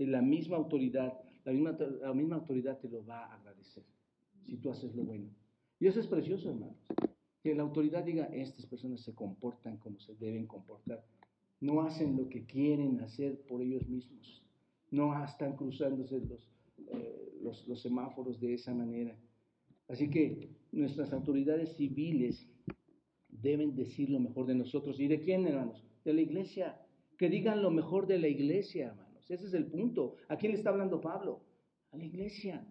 [0.07, 3.83] La misma autoridad, la misma, la misma autoridad te lo va a agradecer
[4.45, 5.29] si tú haces lo bueno.
[5.79, 6.77] Y eso es precioso, hermanos.
[7.41, 11.03] Que la autoridad diga, estas personas se comportan como se deben comportar.
[11.59, 14.43] No hacen lo que quieren hacer por ellos mismos.
[14.91, 16.51] No están cruzándose los,
[16.87, 19.15] eh, los, los semáforos de esa manera.
[19.87, 22.47] Así que nuestras autoridades civiles
[23.29, 24.99] deben decir lo mejor de nosotros.
[24.99, 25.83] ¿Y de quién, hermanos?
[26.05, 26.79] De la iglesia.
[27.17, 29.10] Que digan lo mejor de la iglesia, hermanos.
[29.31, 30.15] Ese es el punto.
[30.27, 31.41] ¿A quién le está hablando Pablo?
[31.91, 32.65] A la iglesia.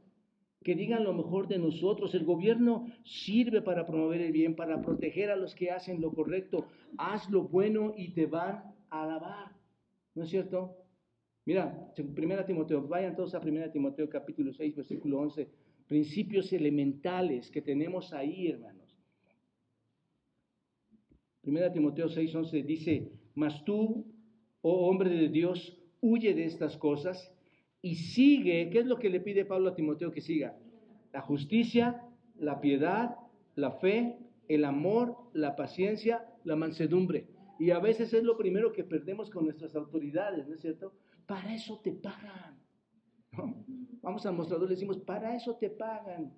[0.62, 2.14] Que digan lo mejor de nosotros.
[2.14, 6.66] El gobierno sirve para promover el bien, para proteger a los que hacen lo correcto.
[6.98, 9.52] Haz lo bueno y te van a alabar.
[10.14, 10.76] ¿No es cierto?
[11.46, 15.48] Mira, Primera Timoteo, vayan todos a Primera Timoteo capítulo 6, versículo 11
[15.90, 18.96] principios elementales que tenemos ahí, hermanos.
[21.40, 24.06] Primera Timoteo 6:11 dice, mas tú,
[24.60, 27.32] oh hombre de Dios, huye de estas cosas
[27.82, 30.56] y sigue, ¿qué es lo que le pide Pablo a Timoteo que siga?
[31.12, 32.02] La justicia,
[32.36, 33.16] la piedad,
[33.56, 37.26] la fe, el amor, la paciencia, la mansedumbre.
[37.58, 40.92] Y a veces es lo primero que perdemos con nuestras autoridades, ¿no es cierto?
[41.26, 42.58] Para eso te pagan.
[44.02, 46.32] Vamos al mostrador y le decimos, para eso te pagan.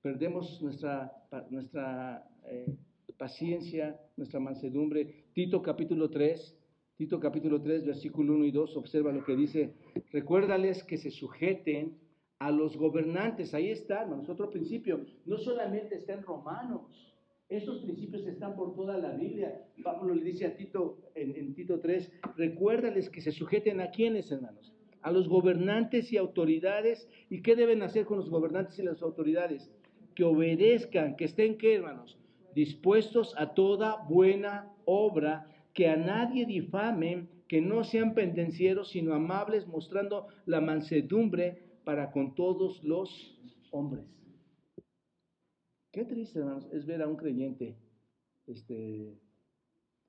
[0.00, 1.12] Perdemos nuestra,
[1.50, 2.74] nuestra eh,
[3.18, 5.26] paciencia, nuestra mansedumbre.
[5.34, 6.56] Tito capítulo 3,
[7.00, 9.72] Tito capítulo 3, versículo 1 y 2, observa lo que dice.
[10.12, 11.96] Recuérdales que se sujeten
[12.38, 13.54] a los gobernantes.
[13.54, 15.00] Ahí está, hermanos, otro principio.
[15.24, 17.10] No solamente está en Romanos.
[17.48, 19.64] Estos principios están por toda la Biblia.
[19.82, 24.30] Pablo le dice a Tito en, en Tito 3, recuérdales que se sujeten a quienes,
[24.30, 27.08] hermanos a los gobernantes y autoridades.
[27.30, 29.70] ¿Y qué deben hacer con los gobernantes y las autoridades?
[30.14, 32.18] Que obedezcan, que estén, ¿qué hermanos?
[32.54, 39.66] Dispuestos a toda buena obra, que a nadie difamen, que no sean pendencieros, sino amables,
[39.66, 43.38] mostrando la mansedumbre para con todos los
[43.70, 44.04] hombres.
[45.92, 47.76] Qué triste, hermanos, es ver a un creyente
[48.46, 49.18] este,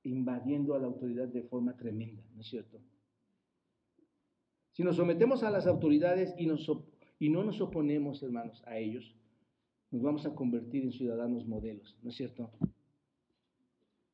[0.04, 2.80] invadiendo a la autoridad de forma tremenda, ¿no es cierto?
[4.74, 6.48] Si nos sometemos a las autoridades y,
[7.20, 9.16] y no nos oponemos, hermanos, a ellos,
[9.92, 12.52] nos vamos a convertir en ciudadanos modelos, ¿no es cierto?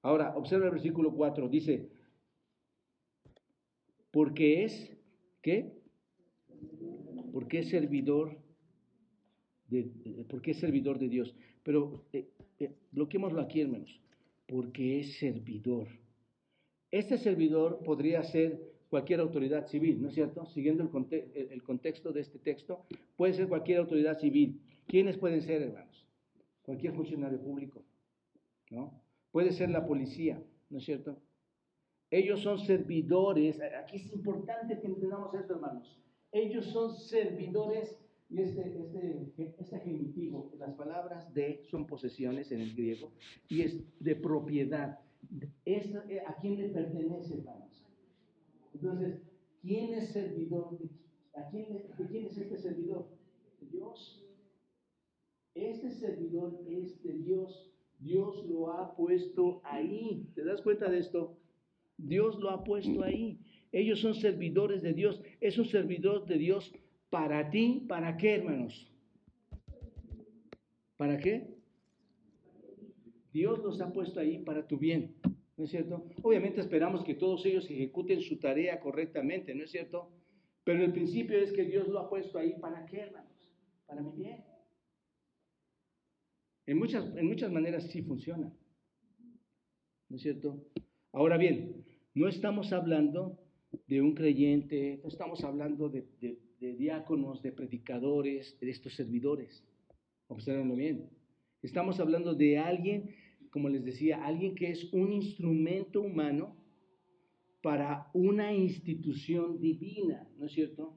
[0.01, 1.89] Ahora, observa el versículo 4, dice,
[4.11, 4.97] porque es,
[5.41, 5.73] ¿qué?
[7.31, 8.37] Porque es servidor
[9.67, 11.35] de, porque es servidor de Dios.
[11.63, 12.29] Pero eh,
[12.59, 13.99] eh, bloqueémoslo aquí, hermanos,
[14.47, 15.87] porque es servidor.
[16.89, 20.45] Este servidor podría ser cualquier autoridad civil, ¿no es cierto?
[20.47, 22.85] Siguiendo el, contexto de este texto,
[23.17, 24.61] puede ser cualquier autoridad civil.
[24.87, 26.07] ¿Quiénes pueden ser, hermanos?
[26.61, 27.83] Cualquier funcionario público,
[28.69, 29.01] ¿no?
[29.37, 31.15] Puede ser la policía, ¿no es cierto?
[32.09, 36.01] Ellos son servidores, aquí es importante que entendamos esto, hermanos.
[36.31, 37.99] Ellos son servidores,
[38.31, 43.11] y este, este, este genitivo, las palabras de son posesiones en el griego,
[43.47, 45.01] y es de propiedad.
[46.25, 47.85] ¿A quién le pertenece, hermanos?
[48.73, 49.21] Entonces,
[49.61, 50.79] ¿quién es servidor?
[50.79, 50.89] De,
[51.39, 53.07] ¿a quién, quién es este servidor?
[53.61, 54.25] De Dios.
[55.53, 57.66] Este servidor es de Dios.
[57.99, 60.27] Dios lo ha puesto ahí.
[60.35, 61.37] ¿Te das cuenta de esto?
[61.97, 63.39] Dios lo ha puesto ahí.
[63.71, 65.21] Ellos son servidores de Dios.
[65.41, 66.71] Es un servidor de Dios
[67.09, 67.85] para ti.
[67.87, 68.91] ¿Para qué, hermanos?
[70.95, 71.55] ¿Para qué?
[73.33, 75.15] Dios los ha puesto ahí para tu bien.
[75.57, 76.05] ¿no es cierto?
[76.21, 80.11] Obviamente esperamos que todos ellos ejecuten su tarea correctamente, ¿no es cierto?
[80.63, 83.33] Pero el principio es que Dios lo ha puesto ahí para qué, hermanos?
[83.87, 84.43] Para mi bien.
[86.67, 88.53] En muchas, en muchas maneras sí funciona,
[90.09, 90.63] ¿no es cierto?
[91.11, 93.39] Ahora bien, no estamos hablando
[93.87, 96.05] de un creyente, no estamos hablando de,
[96.59, 99.63] de diáconos, de predicadores, de estos servidores.
[100.27, 101.09] Observenlo bien.
[101.63, 103.15] Estamos hablando de alguien
[103.57, 106.55] como les decía, alguien que es un instrumento humano
[107.61, 110.95] para una institución divina, ¿no es cierto?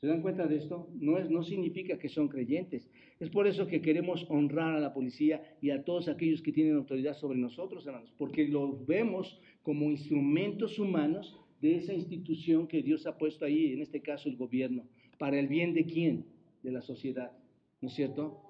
[0.00, 0.88] ¿Se dan cuenta de esto?
[0.94, 2.88] No, es, no significa que son creyentes.
[3.18, 6.76] Es por eso que queremos honrar a la policía y a todos aquellos que tienen
[6.76, 13.08] autoridad sobre nosotros, hermanos, porque los vemos como instrumentos humanos de esa institución que Dios
[13.08, 14.84] ha puesto ahí, en este caso el gobierno,
[15.18, 16.26] para el bien de quién?
[16.62, 17.32] De la sociedad,
[17.80, 18.40] ¿no es cierto?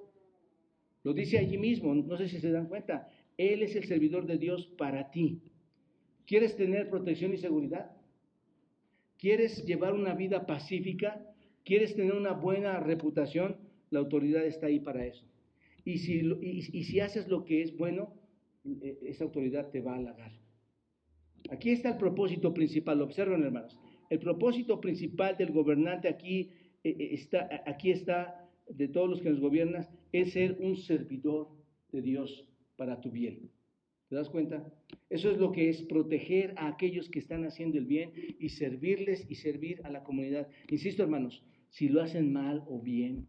[1.03, 4.37] Lo dice allí mismo, no sé si se dan cuenta, Él es el servidor de
[4.37, 5.41] Dios para ti.
[6.27, 7.91] ¿Quieres tener protección y seguridad?
[9.17, 11.25] ¿Quieres llevar una vida pacífica?
[11.69, 13.59] ¿Quieres tener una buena reputación?
[13.91, 15.27] La autoridad está ahí para eso.
[15.85, 18.15] Y si, haces lo que es bueno,
[18.65, 20.33] e, esa autoridad te va a halagar.
[21.51, 23.79] Aquí está el propósito principal, observen hermanos.
[24.09, 26.53] El propósito principal del gobernante aquí
[26.83, 31.49] e, e, está, aquí está, de todos los que nos gobiernan, es ser un servidor
[31.93, 33.51] de Dios para tu bien.
[34.09, 34.73] ¿Te das cuenta?
[35.11, 39.27] Eso es lo que es proteger a aquellos que están haciendo el bien y servirles
[39.29, 40.49] y servir a la comunidad.
[40.71, 43.29] Insisto, hermanos, si lo hacen mal o bien,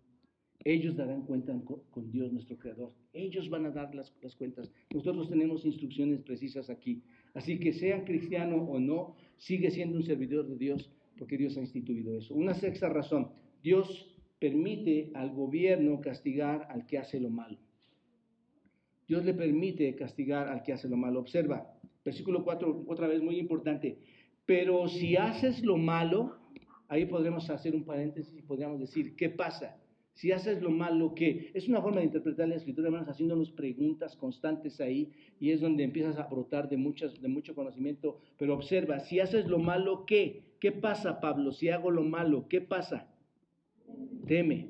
[0.66, 1.58] ellos darán cuenta
[1.90, 2.94] con Dios nuestro Creador.
[3.14, 4.72] Ellos van a dar las, las, cuentas.
[4.94, 7.02] Nosotros tenemos instrucciones precisas aquí.
[7.34, 11.62] Así que sean cristiano o no, sigue siendo un servidor de Dios porque Dios ha
[11.62, 12.34] instituido eso.
[12.34, 13.30] Una sexta razón,
[13.62, 17.58] Dios permite al gobierno castigar al que hace lo malo.
[19.08, 21.20] Dios le permite castigar al que hace lo malo.
[21.20, 21.74] Observa,
[22.06, 23.98] versículo 4, otra vez muy importante.
[24.46, 26.39] Pero si haces lo malo,
[26.90, 29.78] ahí podremos hacer un paréntesis y podríamos decir, ¿qué pasa?
[30.14, 31.52] Si haces lo malo, ¿qué?
[31.54, 35.84] Es una forma de interpretar la escritura, hermanos, haciéndonos preguntas constantes ahí, y es donde
[35.84, 38.18] empiezas a brotar de, muchas, de mucho conocimiento.
[38.38, 40.44] Pero observa, si haces lo malo, ¿qué?
[40.60, 41.54] ¿Qué pasa, Pablo?
[41.54, 43.08] Si hago lo malo, ¿qué pasa?
[44.28, 44.68] Teme.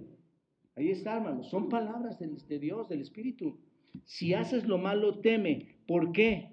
[0.76, 1.50] Ahí está, hermanos.
[1.50, 3.58] Son palabras de Dios, del Espíritu.
[4.06, 5.80] Si haces lo malo, teme.
[5.88, 6.52] ¿Por qué?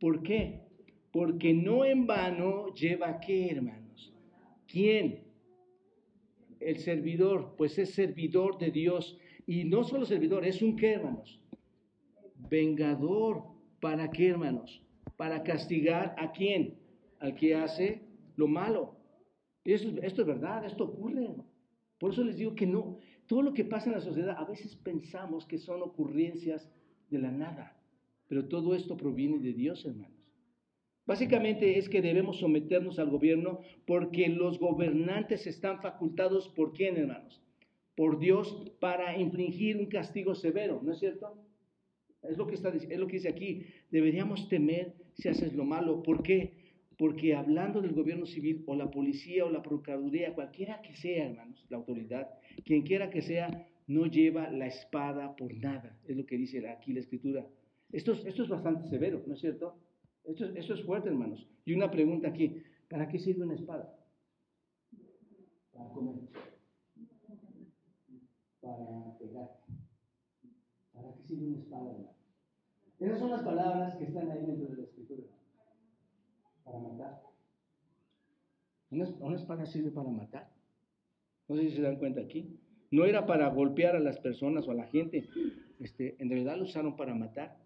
[0.00, 0.62] ¿Por qué?
[1.12, 3.85] Porque no en vano lleva qué, hermanos.
[4.66, 5.24] ¿Quién?
[6.60, 9.18] El servidor, pues es servidor de Dios.
[9.46, 11.40] Y no solo servidor, es un qué, hermanos.
[12.50, 13.44] Vengador.
[13.80, 14.82] ¿Para qué, hermanos?
[15.16, 16.78] Para castigar a quién?
[17.20, 18.02] Al que hace
[18.36, 18.96] lo malo.
[19.64, 21.28] Esto, esto es verdad, esto ocurre.
[21.98, 24.76] Por eso les digo que no, todo lo que pasa en la sociedad, a veces
[24.76, 26.70] pensamos que son ocurrencias
[27.10, 27.76] de la nada,
[28.28, 30.15] pero todo esto proviene de Dios, hermanos.
[31.06, 37.40] Básicamente es que debemos someternos al gobierno porque los gobernantes están facultados por quién, hermanos?
[37.94, 41.38] Por Dios para infligir un castigo severo, ¿no es cierto?
[42.22, 43.66] Es lo que, está, es lo que dice aquí.
[43.90, 46.02] Deberíamos temer si haces lo malo.
[46.02, 46.66] ¿Por qué?
[46.98, 51.64] Porque hablando del gobierno civil o la policía o la procuraduría, cualquiera que sea, hermanos,
[51.68, 52.30] la autoridad,
[52.64, 56.92] quien quiera que sea, no lleva la espada por nada, es lo que dice aquí
[56.92, 57.46] la escritura.
[57.92, 59.76] Esto, esto es bastante severo, ¿no es cierto?
[60.26, 61.46] Esto es fuerte, hermanos.
[61.64, 63.96] Y una pregunta aquí, ¿para qué sirve una espada?
[65.72, 66.16] Para comer.
[68.60, 69.50] Para pegar.
[70.92, 72.16] ¿Para qué sirve una espada, hermano?
[72.98, 75.22] Esas son las palabras que están ahí dentro de la escritura.
[76.64, 77.22] Para matar.
[78.90, 80.50] ¿Una, una espada sirve para matar?
[81.46, 82.58] No sé si se dan cuenta aquí.
[82.90, 85.28] No era para golpear a las personas o a la gente.
[85.78, 87.58] Este, en realidad lo usaron para matar.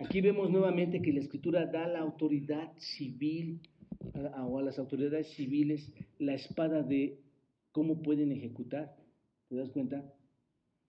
[0.00, 3.60] Aquí vemos nuevamente que la escritura da a la autoridad civil
[4.46, 7.18] o a las autoridades civiles la espada de
[7.72, 8.94] cómo pueden ejecutar.
[9.48, 10.04] ¿Te das cuenta?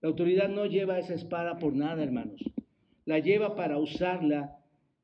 [0.02, 2.42] La autoridad no lleva esa espada por nada, hermanos.
[3.06, 4.60] La lleva para usarla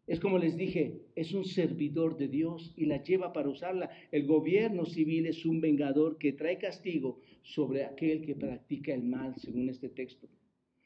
[0.08, 3.89] es como les dije, es un servidor de Dios y la lleva para usarla.
[4.12, 9.34] El gobierno civil es un vengador que trae castigo sobre aquel que practica el mal,
[9.38, 10.28] según este texto.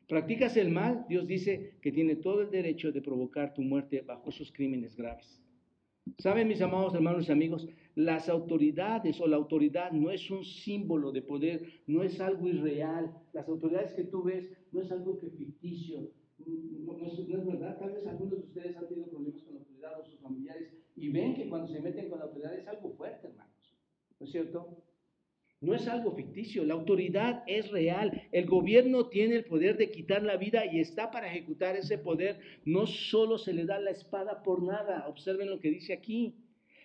[0.09, 4.31] Practicas el mal, Dios dice que tiene todo el derecho de provocar tu muerte bajo
[4.31, 5.39] esos crímenes graves.
[6.17, 11.11] Saben, mis amados hermanos y amigos, las autoridades o la autoridad no es un símbolo
[11.11, 13.13] de poder, no es algo irreal.
[13.33, 17.77] Las autoridades que tú ves no es algo que ficticio, no, es, verdad.
[17.77, 21.09] Tal vez algunos de ustedes han tenido problemas con la autoridad o sus familiares y
[21.09, 23.77] ven que cuando se meten con la autoridad es algo fuerte, hermanos.
[24.19, 24.81] ¿No es cierto?
[25.61, 28.29] No es algo ficticio, la autoridad es real.
[28.31, 32.39] El gobierno tiene el poder de quitar la vida y está para ejecutar ese poder.
[32.65, 36.35] No solo se le da la espada por nada, observen lo que dice aquí.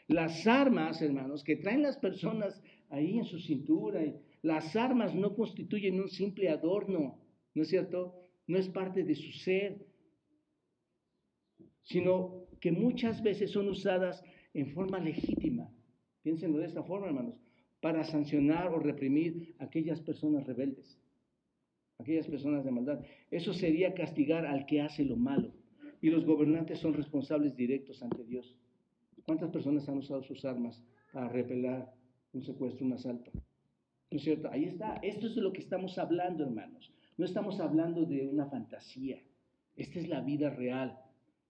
[0.09, 2.61] Las armas, hermanos, que traen las personas
[2.91, 4.03] ahí en su cintura,
[4.43, 7.18] las armas no constituyen un simple adorno,
[7.55, 8.20] ¿no es cierto?
[8.47, 9.87] no es parte de su ser,
[11.83, 14.22] sino que muchas veces son usadas
[14.53, 15.70] en forma legítima.
[16.22, 17.35] Piénsenlo de esta forma, hermanos,
[17.85, 20.99] para sancionar o reprimir a aquellas personas rebeldes,
[21.99, 23.05] aquellas personas de maldad.
[23.30, 25.53] Eso sería castigar al que hace lo malo.
[26.01, 28.57] Y los gobernantes son responsables directos ante Dios.
[29.26, 30.82] ¿Cuántas personas han usado sus armas
[31.12, 31.93] para repelar
[32.32, 33.30] un secuestro, un asalto?
[34.11, 34.49] ¿No es cierto?
[34.51, 34.95] Ahí está.
[35.03, 36.91] Esto es de lo que estamos hablando, hermanos.
[37.18, 39.20] No estamos hablando de una fantasía.
[39.76, 40.99] Esta es la vida real.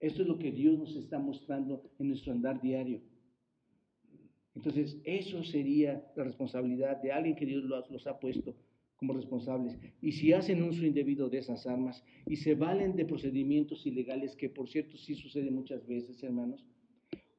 [0.01, 3.03] Esto es lo que Dios nos está mostrando en nuestro andar diario.
[4.55, 8.55] Entonces, eso sería la responsabilidad de alguien que Dios los, ha puesto
[8.96, 9.76] como responsables.
[10.00, 14.48] Y si hacen uso indebido de esas armas y se valen de procedimientos ilegales, que
[14.48, 16.64] por cierto sí sucede muchas veces, hermanos,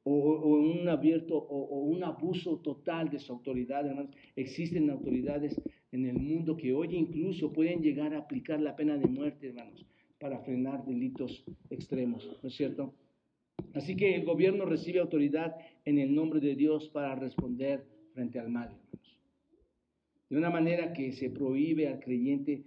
[0.04, 5.60] o, un abierto o, un abuso total de su autoridad, hermanos, existen autoridades
[5.90, 9.84] en el mundo que hoy incluso pueden llegar a aplicar la pena de muerte, hermanos,
[10.20, 12.94] para frenar delitos extremos, ¿no es cierto?
[13.76, 15.54] Así que el gobierno recibe autoridad
[15.84, 19.18] en el nombre de Dios para responder frente al mal, hermanos.
[20.30, 22.64] De una manera que se prohíbe al creyente,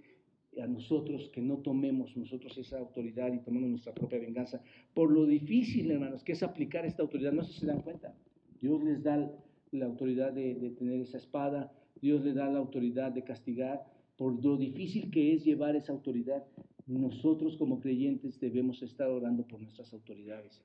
[0.62, 4.62] a nosotros, que no tomemos nosotros esa autoridad y tomemos nuestra propia venganza.
[4.94, 8.14] Por lo difícil, hermanos, que es aplicar esta autoridad, no sé si se dan cuenta.
[8.60, 9.32] Dios les da
[9.72, 13.84] la autoridad de, tener esa espada, Dios les da la autoridad de castigar.
[14.16, 16.44] Por lo difícil que es llevar esa autoridad,
[16.86, 20.62] nosotros como creyentes debemos estar orando por nuestras autoridades,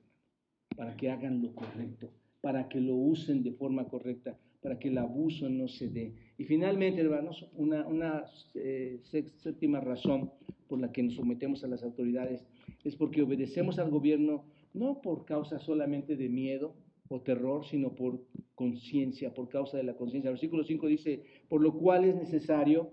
[0.76, 2.10] para que hagan lo correcto,
[2.40, 6.14] para que lo usen de forma correcta, para que el abuso no se dé.
[6.38, 8.24] Y finalmente, hermanos, una, una
[8.54, 10.30] eh, séptima razón
[10.68, 12.44] por la que nos sometemos a las autoridades
[12.84, 16.74] es porque obedecemos al gobierno no por causa solamente de miedo
[17.08, 18.20] o terror, sino por
[18.54, 20.28] conciencia, por causa de la conciencia.
[20.28, 22.90] El versículo 5 dice, por lo cual es necesario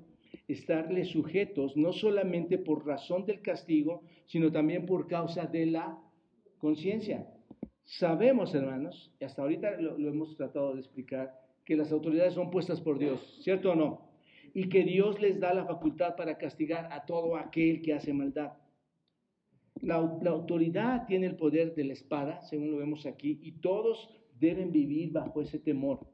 [0.48, 6.00] estarle sujetos no solamente por razón del castigo, sino también por causa de la
[6.58, 7.28] conciencia.
[7.86, 11.34] Sabemos, hermanos, y hasta ahorita lo, hemos tratado de explicar,
[11.66, 14.10] que las autoridades son puestas por Dios, ¿cierto o no?
[14.54, 18.54] Y que Dios les da la facultad para castigar a todo aquel que hace maldad.
[19.82, 24.10] La, autoridad tiene el poder de la espada, según lo vemos aquí, y todos
[24.40, 26.08] deben vivir bajo ese temor,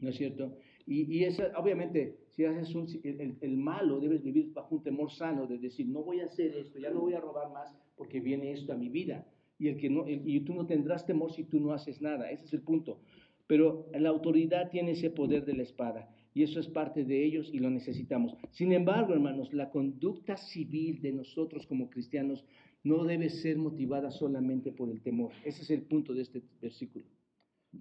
[0.00, 0.56] ¿no es cierto?
[0.86, 1.26] Y, y
[1.56, 2.74] obviamente, si haces
[3.04, 6.78] el, malo, debes vivir bajo un temor sano de decir, no voy a hacer esto,
[6.78, 9.24] ya no voy a robar más porque viene esto a mi vida.
[9.58, 12.30] Y, el que no, y tú no tendrás temor si tú no haces nada.
[12.30, 13.00] Ese es el punto.
[13.46, 17.48] Pero la autoridad tiene ese poder de la espada y eso es parte de ellos
[17.52, 18.36] y lo necesitamos.
[18.50, 22.44] Sin embargo, hermanos, la conducta civil de nosotros como cristianos
[22.82, 25.30] no debe ser motivada solamente por el temor.
[25.44, 27.06] Ese es el punto de este versículo.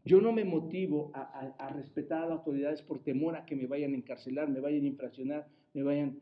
[0.06, 3.94] Yo no me motivo a, respetar a las autoridades por temor a que me vayan
[3.94, 6.20] a encarcelar, me vayan a infraccionar, me vayan...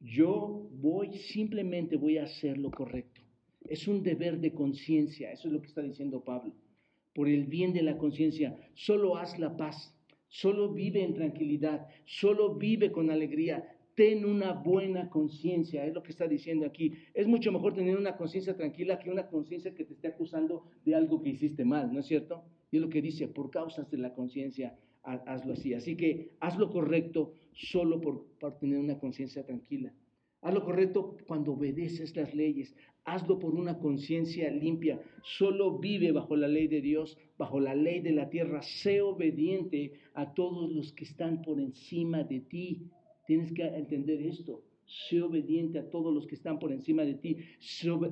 [0.00, 3.09] Yo voy, simplemente voy a hacer lo correcto.
[3.68, 6.52] Es un deber de conciencia, eso es lo que está diciendo Pablo.
[7.14, 9.94] Por el bien de la conciencia, solo haz la paz,
[10.28, 16.12] solo vive en tranquilidad, solo vive con alegría, ten una buena conciencia, es lo que
[16.12, 16.94] está diciendo aquí.
[17.12, 20.94] Es mucho mejor tener una conciencia tranquila que una conciencia que te esté acusando de
[20.94, 22.44] algo que hiciste mal, ¿no es cierto?
[22.70, 25.74] Y es lo que dice, por causas de la conciencia, hazlo así.
[25.74, 29.92] Así que haz lo correcto solo por, por tener una conciencia tranquila.
[30.42, 32.74] Haz lo correcto cuando obedeces las leyes.
[33.04, 35.00] Hazlo por una conciencia limpia.
[35.22, 38.62] Solo vive bajo la ley de Dios, bajo la ley de la tierra.
[38.62, 42.90] Sé obediente a todos los que están por encima de ti.
[43.26, 44.62] Tienes que entender esto.
[44.86, 47.36] Sé obediente a todos los que están por encima de ti.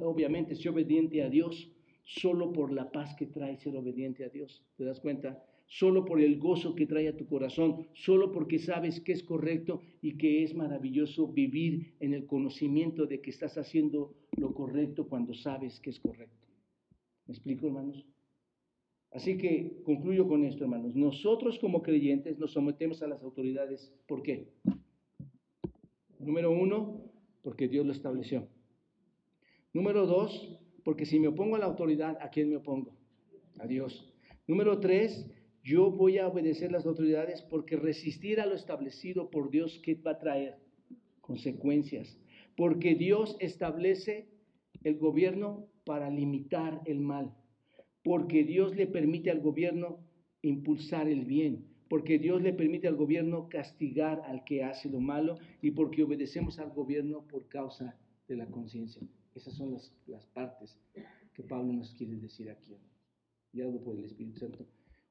[0.02, 1.70] obviamente, sé obediente a Dios.
[2.04, 4.62] Solo por la paz que trae ser obediente a Dios.
[4.76, 5.42] ¿Te das cuenta?
[5.68, 7.86] Solo por el gozo que trae a tu corazón.
[7.92, 13.20] Solo porque sabes que es correcto y que es maravilloso vivir en el conocimiento de
[13.20, 16.46] que estás haciendo lo correcto cuando sabes que es correcto.
[17.26, 18.02] ¿Me explico, hermanos?
[19.10, 20.96] Así que concluyo con esto, hermanos.
[20.96, 23.92] Nosotros como creyentes nos sometemos a las autoridades.
[24.06, 24.48] ¿Por qué?
[26.18, 27.02] Número uno,
[27.42, 28.48] porque Dios lo estableció.
[29.74, 32.96] Número dos, porque si me opongo a la autoridad, ¿a quién me opongo?
[33.58, 34.14] A Dios.
[34.46, 35.30] Número tres,
[35.68, 40.12] yo voy a obedecer las autoridades porque resistir a lo establecido por Dios, ¿qué va
[40.12, 40.56] a traer?
[41.20, 42.16] Consecuencias.
[42.56, 44.30] Porque Dios establece
[44.82, 47.34] el gobierno para limitar el mal.
[48.02, 49.98] Porque Dios le permite al gobierno
[50.40, 55.38] impulsar el bien porque Dios le permite al gobierno castigar al que hace lo malo
[55.62, 57.96] y porque obedecemos al gobierno por causa
[58.28, 59.00] de la conciencia.
[59.34, 60.78] Esas son las, las, partes
[61.32, 62.76] que Pablo nos quiere decir aquí,
[63.54, 64.66] guiado por el Espíritu Santo.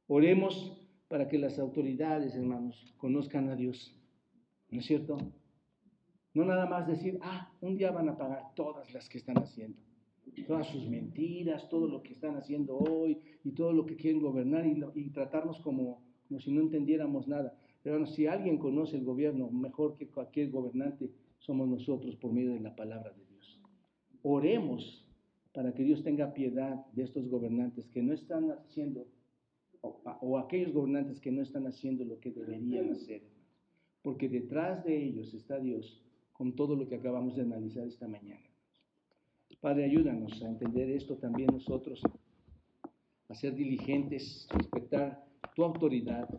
[0.08, 3.94] Oremos para que las autoridades, hermanos, conozcan a Dios.
[4.70, 5.18] ¿No es cierto?
[6.34, 9.80] No nada más decir, ah, un día van a pagar todas las que están haciendo,
[10.46, 14.66] todas sus mentiras, todo lo que están haciendo hoy y todo lo que quieren gobernar
[14.66, 17.58] y, tratarnos como como si no entendiéramos nada.
[17.84, 22.60] Pero si alguien conoce el gobierno mejor que cualquier gobernante, somos nosotros por medio de
[22.60, 23.62] la palabra de Dios.
[24.24, 25.08] Oremos
[25.54, 29.08] para que Dios tenga piedad de estos gobernantes que no están haciendo,
[29.82, 33.22] o, aquellos gobernantes que no están haciendo lo que deberían hacer.
[34.02, 36.02] porque detrás de ellos está Dios
[36.32, 38.46] con todo lo que acabamos de analizar esta mañana.
[39.60, 42.02] Padre, ayúdanos a entender esto también nosotros,
[43.28, 45.26] a ser diligentes, respetar
[45.56, 46.30] tu autoridad,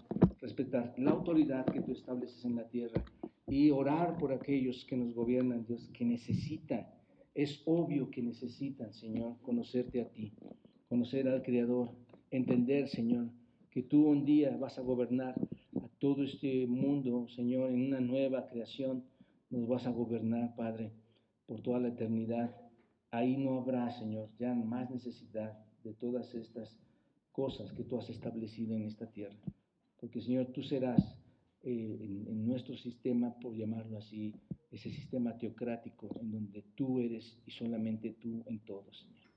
[0.40, 3.04] respetar la autoridad que tú estableces en la tierra
[3.48, 6.86] y orar por aquellos que nos gobiernan, Dios, que necesitan,
[7.34, 10.32] es obvio que necesitan, Señor, conocerte a ti,
[10.88, 11.90] conocer al Creador,
[12.30, 13.28] entender, Señor,
[13.70, 15.34] que tú un día vas a gobernar
[15.82, 19.04] a todo este mundo, Señor, en una nueva creación,
[19.50, 20.92] nos vas a gobernar, Padre,
[21.46, 22.54] por toda la eternidad.
[23.10, 26.78] Ahí no habrá, Señor, ya más necesidad de todas estas
[27.32, 29.38] cosas que tú has establecido en esta tierra.
[30.00, 31.00] Porque, Señor, tú serás
[31.62, 34.34] eh, en, nuestro sistema, por llamarlo así,
[34.70, 39.30] ese sistema teocrático en donde tú eres y solamente tú en todo, Señor.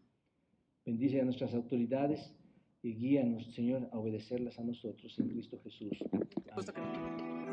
[0.86, 2.34] Bendice a nuestras autoridades
[2.84, 5.98] y guíanos, Señor, a obedecerlas a nosotros en Cristo Jesús.
[6.52, 7.51] Amén.